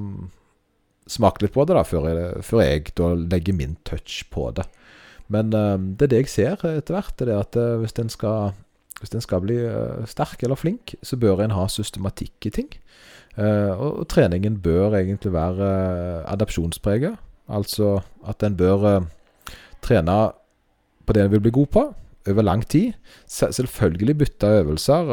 smakt 1.11 1.43
litt 1.43 1.53
på 1.53 1.65
det 1.65 1.75
da, 1.77 1.85
før 1.85 2.07
jeg, 2.09 2.45
før 2.45 2.61
jeg 2.63 2.93
da 2.97 3.09
legger 3.17 3.57
min 3.57 3.75
touch 3.89 4.21
på 4.33 4.51
det. 4.57 4.69
Men 5.33 5.49
det 5.51 6.05
er 6.05 6.13
det 6.13 6.21
jeg 6.23 6.31
ser 6.33 6.61
etter 6.69 6.95
hvert. 6.95 7.17
Det 7.17 7.33
er 7.33 7.41
at 7.41 7.57
hvis 7.81 7.97
en 7.99 8.13
skal, 8.13 8.53
hvis 9.01 9.17
en 9.17 9.25
skal 9.25 9.43
bli 9.43 9.59
sterk 10.09 10.45
eller 10.45 10.61
flink, 10.61 10.95
så 11.01 11.17
bør 11.17 11.41
en 11.41 11.57
ha 11.57 11.65
systematikk 11.73 12.53
i 12.53 12.55
ting. 12.61 12.71
Og, 13.37 13.91
og, 13.99 14.07
treningen 14.09 14.61
bør 14.63 14.95
egentlig 14.95 15.33
være 15.35 15.69
uh, 16.23 16.33
adapsjonspreget. 16.33 17.17
Altså 17.49 17.99
at 18.29 18.43
en 18.47 18.57
bør 18.57 19.05
trene 19.85 20.17
på 21.05 21.13
det 21.13 21.25
en 21.25 21.33
vil 21.35 21.43
bli 21.45 21.53
god 21.53 21.67
på 21.75 21.83
over 22.31 22.43
lang 22.47 22.63
tid. 22.65 22.95
Selvfølgelig 23.29 24.15
bytte 24.19 24.47
øvelser 24.63 25.11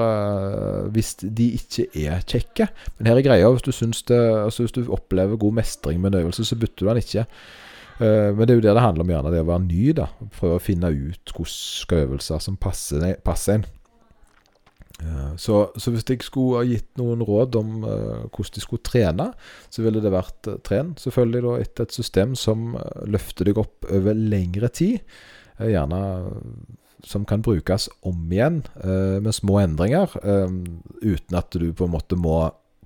hvis 0.96 1.16
de 1.20 1.50
ikke 1.58 1.90
er 2.08 2.22
kjekke. 2.24 2.70
Men 2.98 3.10
her 3.10 3.20
er 3.20 3.26
greia 3.26 3.50
hvis 3.52 3.66
du, 3.66 3.72
det, 4.08 4.22
altså 4.46 4.64
hvis 4.64 4.78
du 4.78 4.86
opplever 4.88 5.36
god 5.36 5.58
mestring 5.60 6.00
med 6.00 6.14
en 6.14 6.22
øvelse, 6.22 6.46
så 6.46 6.56
bytter 6.56 6.86
du 6.86 6.88
den 6.88 7.02
ikke. 7.04 7.26
Men 8.00 8.40
det 8.40 8.50
er 8.50 8.62
jo 8.62 8.64
det 8.64 8.76
det 8.76 8.86
handler 8.86 9.04
om, 9.04 9.12
gjerne 9.12 9.34
det 9.34 9.44
å 9.44 9.50
være 9.50 9.66
ny. 9.66 9.92
da 9.98 10.08
Prøve 10.40 10.56
å 10.56 10.64
finne 10.64 10.88
ut 10.88 11.36
hvilke 11.36 12.00
øvelser 12.06 12.40
som 12.40 12.56
passer, 12.56 13.04
passer 13.26 13.60
en. 13.60 13.68
Uh, 15.02 15.34
så, 15.42 15.64
så, 15.82 15.94
hvis 15.94 16.06
jeg 16.06 16.22
skulle 16.26 16.62
ha 16.62 16.68
gitt 16.68 16.90
noen 17.02 17.24
råd 17.26 17.58
om 17.60 17.72
hvordan 17.82 18.56
de 18.58 18.64
skulle 18.64 18.86
trene, 18.86 19.32
så 19.74 19.86
ville 19.86 20.04
det 20.04 20.14
vært 20.14 20.50
tren 20.68 20.94
selvfølgelig 21.02 21.46
da 21.48 21.56
etter 21.64 21.90
et 21.90 21.98
system 21.98 22.38
som 22.40 22.76
løfter 23.10 23.50
deg 23.50 23.62
opp 23.62 23.90
over 23.90 24.18
lengre 24.18 24.70
tid. 24.74 25.02
Gjerne 25.62 26.02
som 27.04 27.26
kan 27.26 27.42
brukes 27.42 27.90
om 28.02 28.32
igjen 28.32 28.62
eh, 28.84 29.20
med 29.24 29.36
små 29.36 29.60
endringer, 29.62 30.12
eh, 30.24 30.50
uten 31.02 31.38
at 31.38 31.54
du 31.54 31.72
på 31.74 31.88
en 31.88 31.96
måte 31.96 32.18
må 32.20 32.44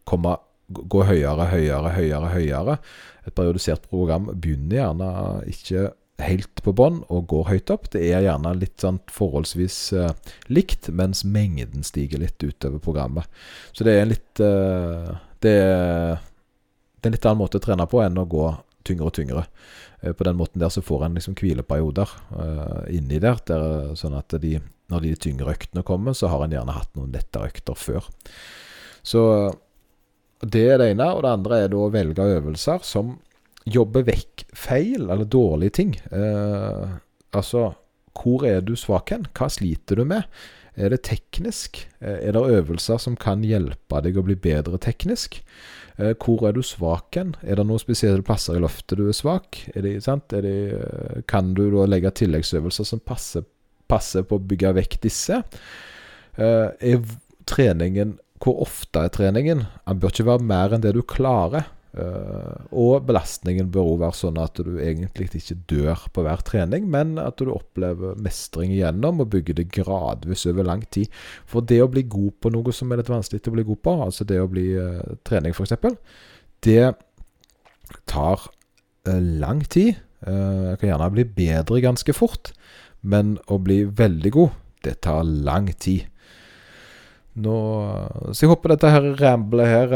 komme, 0.08 0.38
gå 0.68 1.04
høyere, 1.06 1.50
høyere, 1.52 1.94
høyere. 1.98 2.32
høyere. 2.34 2.78
Et 3.26 3.36
periodisert 3.36 3.88
program 3.90 4.30
begynner 4.34 4.80
gjerne 4.80 5.10
ikke 5.52 5.90
helt 6.24 6.62
på 6.64 6.72
bånn 6.76 7.02
og 7.12 7.28
går 7.32 7.50
høyt 7.50 7.72
opp. 7.74 7.90
Det 7.94 8.04
er 8.08 8.24
gjerne 8.26 8.54
litt 8.58 8.80
sånn 8.82 9.02
forholdsvis 9.12 9.80
uh, 9.98 10.12
likt, 10.48 10.90
mens 10.96 11.26
mengden 11.28 11.84
stiger 11.86 12.22
litt 12.22 12.42
utover 12.44 12.80
programmet. 12.84 13.28
Så 13.76 13.88
det 13.88 13.96
er 13.96 14.06
en 14.06 14.14
litt 14.14 14.44
uh, 14.44 15.12
det, 15.44 15.56
er, 15.60 16.22
det, 17.02 17.04
er 17.04 17.12
en 17.12 17.18
litt 17.18 17.28
annen 17.28 17.42
måte 17.44 17.60
å 17.60 17.66
trene 17.66 17.88
på 17.90 18.00
enn 18.04 18.22
å 18.22 18.28
gå 18.30 18.48
tyngre 18.88 19.10
og 19.10 19.18
tyngre. 19.18 19.44
Uh, 20.00 20.14
på 20.16 20.28
den 20.28 20.40
måten 20.40 20.64
der 20.64 20.72
så 20.74 20.84
får 20.86 21.08
en 21.08 21.20
liksom 21.20 21.36
hvileperioder 21.40 22.16
inni 22.94 23.20
der, 23.20 23.42
der, 23.50 23.94
sånn 24.00 24.16
at 24.18 24.38
de, 24.42 24.58
når 24.92 25.04
de 25.04 25.14
tyngre 25.28 25.52
øktene 25.52 25.84
kommer, 25.86 26.16
så 26.16 26.32
har 26.32 26.46
en 26.46 26.56
gjerne 26.56 26.78
hatt 26.78 26.96
noen 26.96 27.14
lettere 27.16 27.52
økter 27.52 27.78
før. 27.80 28.08
Så 29.06 29.22
det 30.46 30.66
er 30.70 30.80
det 30.82 30.92
ene. 30.94 31.12
Og 31.14 31.24
det 31.26 31.32
andre 31.32 31.62
er 31.64 31.72
da 31.72 31.80
å 31.82 31.92
velge 31.94 32.26
øvelser 32.38 32.84
som 32.86 33.16
jobber 33.66 34.06
vekk 34.08 34.46
feil 34.56 35.10
eller 35.10 35.26
dårlige 35.26 35.78
ting. 35.80 35.96
Eh, 36.12 36.96
altså, 37.36 37.72
hvor 38.16 38.46
er 38.48 38.62
du 38.66 38.76
svak 38.80 39.12
hen? 39.12 39.26
Hva 39.36 39.50
sliter 39.52 40.00
du 40.00 40.06
med? 40.08 40.30
Er 40.76 40.92
det 40.92 41.06
teknisk? 41.08 41.80
Eh, 42.02 42.28
er 42.28 42.36
det 42.36 42.44
øvelser 42.58 43.00
som 43.00 43.16
kan 43.20 43.44
hjelpe 43.48 44.02
deg 44.04 44.18
å 44.20 44.26
bli 44.28 44.36
bedre 44.36 44.80
teknisk? 44.82 45.40
Eh, 45.98 46.14
hvor 46.20 46.44
er 46.50 46.56
du 46.56 46.62
svak 46.66 47.16
hen? 47.16 47.36
Er 47.44 47.60
det 47.60 47.68
noen 47.68 47.82
spesielle 47.82 48.26
plasser 48.26 48.58
i 48.58 48.64
løftet 48.64 49.00
du 49.00 49.08
er 49.08 49.16
svak? 49.16 49.62
Er 49.74 49.86
det, 49.88 49.96
er 50.04 50.44
det, 50.44 50.58
eh, 50.76 51.22
kan 51.32 51.54
du 51.56 51.70
da 51.72 51.88
legge 51.88 52.12
tilleggsøvelser 52.12 52.92
som 52.92 53.00
passer, 53.00 53.48
passer 53.88 54.28
på 54.28 54.36
å 54.40 54.44
bygge 54.44 54.76
vekk 54.82 55.00
disse? 55.06 55.44
Er 56.36 57.04
treningen 57.48 58.18
Hvor 58.44 58.58
ofte 58.66 59.00
er 59.00 59.10
treningen? 59.10 59.62
Den 59.88 60.00
bør 60.02 60.12
ikke 60.12 60.26
være 60.28 60.44
mer 60.44 60.74
enn 60.76 60.82
det 60.84 60.92
du 60.94 61.00
klarer. 61.08 61.70
Uh, 61.96 62.66
og 62.76 63.06
belastningen 63.08 63.70
bør 63.72 63.94
òg 63.94 64.02
være 64.02 64.18
sånn 64.20 64.40
at 64.44 64.60
du 64.60 64.74
egentlig 64.84 65.30
ikke 65.40 65.56
dør 65.70 66.02
på 66.12 66.26
hver 66.26 66.42
trening, 66.44 66.90
men 66.92 67.14
at 67.22 67.40
du 67.40 67.54
opplever 67.54 68.18
mestring 68.20 68.74
igjennom 68.76 69.22
og 69.24 69.30
bygger 69.32 69.56
det 69.62 69.70
gradvis 69.72 70.44
over 70.52 70.68
lang 70.68 70.84
tid. 70.92 71.08
For 71.48 71.64
det 71.64 71.80
å 71.84 71.88
bli 71.92 72.04
god 72.12 72.36
på 72.44 72.52
noe 72.52 72.76
som 72.76 72.92
er 72.92 73.00
litt 73.00 73.14
vanskelig 73.14 73.46
å 73.48 73.56
bli 73.56 73.68
god 73.72 73.82
på, 73.88 73.96
altså 74.10 74.28
det 74.28 74.42
å 74.44 74.52
bli 74.52 74.66
uh, 74.76 75.00
trening 75.24 75.56
f.eks., 75.56 75.78
det 76.68 76.92
tar 78.12 78.44
uh, 78.44 79.22
lang 79.40 79.64
tid. 79.64 80.02
Jeg 80.26 80.80
kan 80.82 80.90
gjerne 80.90 81.08
bli 81.14 81.24
bedre 81.38 81.80
ganske 81.84 82.14
fort, 82.18 82.50
men 83.06 83.36
å 83.52 83.60
bli 83.62 83.84
veldig 83.86 84.32
god, 84.34 84.56
det 84.84 84.96
tar 85.06 85.22
lang 85.22 85.68
tid. 85.78 86.08
Nå, 87.46 87.58
så 88.32 88.46
jeg 88.46 88.50
håper 88.50 88.74
dette 88.74 88.90
her 88.90 89.12
ramblet 89.20 89.70
her 89.70 89.94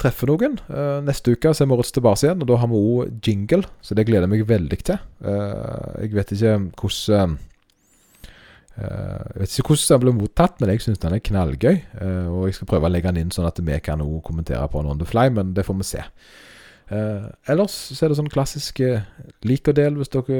treffer 0.00 0.30
noen. 0.32 0.56
Uh, 0.70 0.98
neste 1.06 1.34
uke 1.36 1.52
så 1.54 1.64
er 1.64 1.70
Moritz 1.70 1.92
tilbake 1.94 2.24
igjen, 2.24 2.42
og 2.42 2.50
da 2.50 2.58
har 2.62 2.70
vi 2.70 2.80
òg 2.80 3.14
jingle, 3.26 3.68
så 3.84 3.96
det 3.96 4.06
gleder 4.08 4.26
jeg 4.26 4.32
meg 4.32 4.48
veldig 4.48 4.80
til. 4.82 5.00
Uh, 5.22 6.00
jeg 6.02 6.16
vet 6.16 6.34
ikke 6.36 6.58
hvordan 6.80 7.36
uh, 7.36 7.40
Jeg 8.80 9.40
vet 9.42 9.56
ikke 9.58 9.74
hvordan 9.74 9.90
den 9.90 10.04
ble 10.04 10.16
mottatt, 10.18 10.60
men 10.60 10.72
jeg 10.72 10.84
syns 10.86 11.02
den 11.02 11.16
er 11.16 11.24
knallgøy. 11.30 11.80
og 12.32 12.46
jeg 12.48 12.56
skal 12.56 12.70
prøve 12.70 12.88
å 12.88 12.92
legge 12.92 13.12
den 13.12 13.26
inn 13.26 13.34
sånn 13.34 13.48
at 13.48 13.60
vi 13.60 13.80
kan 13.84 14.00
også 14.00 14.22
kommentere 14.30 14.68
på 14.68 14.80
den 14.80 14.94
on 14.94 15.02
the 15.02 15.08
fly, 15.08 15.28
men 15.28 15.52
det 15.54 15.66
får 15.66 15.76
vi 15.82 15.90
se. 15.90 16.06
Eh, 16.90 17.26
ellers 17.52 17.74
så 17.94 18.02
er 18.02 18.10
det 18.10 18.16
sånn 18.18 18.32
klassisk 18.32 18.80
eh, 18.82 19.04
lik 19.46 19.68
og 19.70 19.76
del 19.78 19.94
hvis 19.94 20.10
dere 20.10 20.38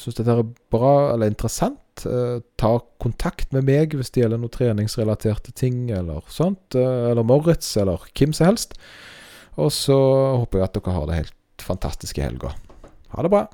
syns 0.00 0.16
dette 0.18 0.34
er 0.34 0.48
bra 0.74 1.12
eller 1.12 1.30
interessant. 1.30 1.78
Eh, 2.06 2.40
ta 2.60 2.72
kontakt 3.02 3.52
med 3.54 3.66
meg 3.68 3.96
hvis 3.96 4.12
det 4.14 4.22
gjelder 4.22 4.42
noen 4.42 4.54
treningsrelaterte 4.54 5.54
ting 5.56 5.88
eller 5.94 6.26
sånt. 6.32 6.76
Eh, 6.78 7.10
eller 7.10 7.26
Moritz, 7.26 7.72
eller 7.80 8.04
hvem 8.12 8.34
som 8.36 8.52
helst. 8.52 8.76
Og 9.58 9.72
så 9.74 9.96
håper 10.38 10.60
jeg 10.60 10.68
at 10.68 10.78
dere 10.78 10.94
har 10.94 11.08
det 11.08 11.22
helt 11.22 11.64
fantastisk 11.64 12.20
i 12.20 12.26
helga. 12.26 12.52
Ha 13.14 13.24
det 13.24 13.32
bra. 13.32 13.46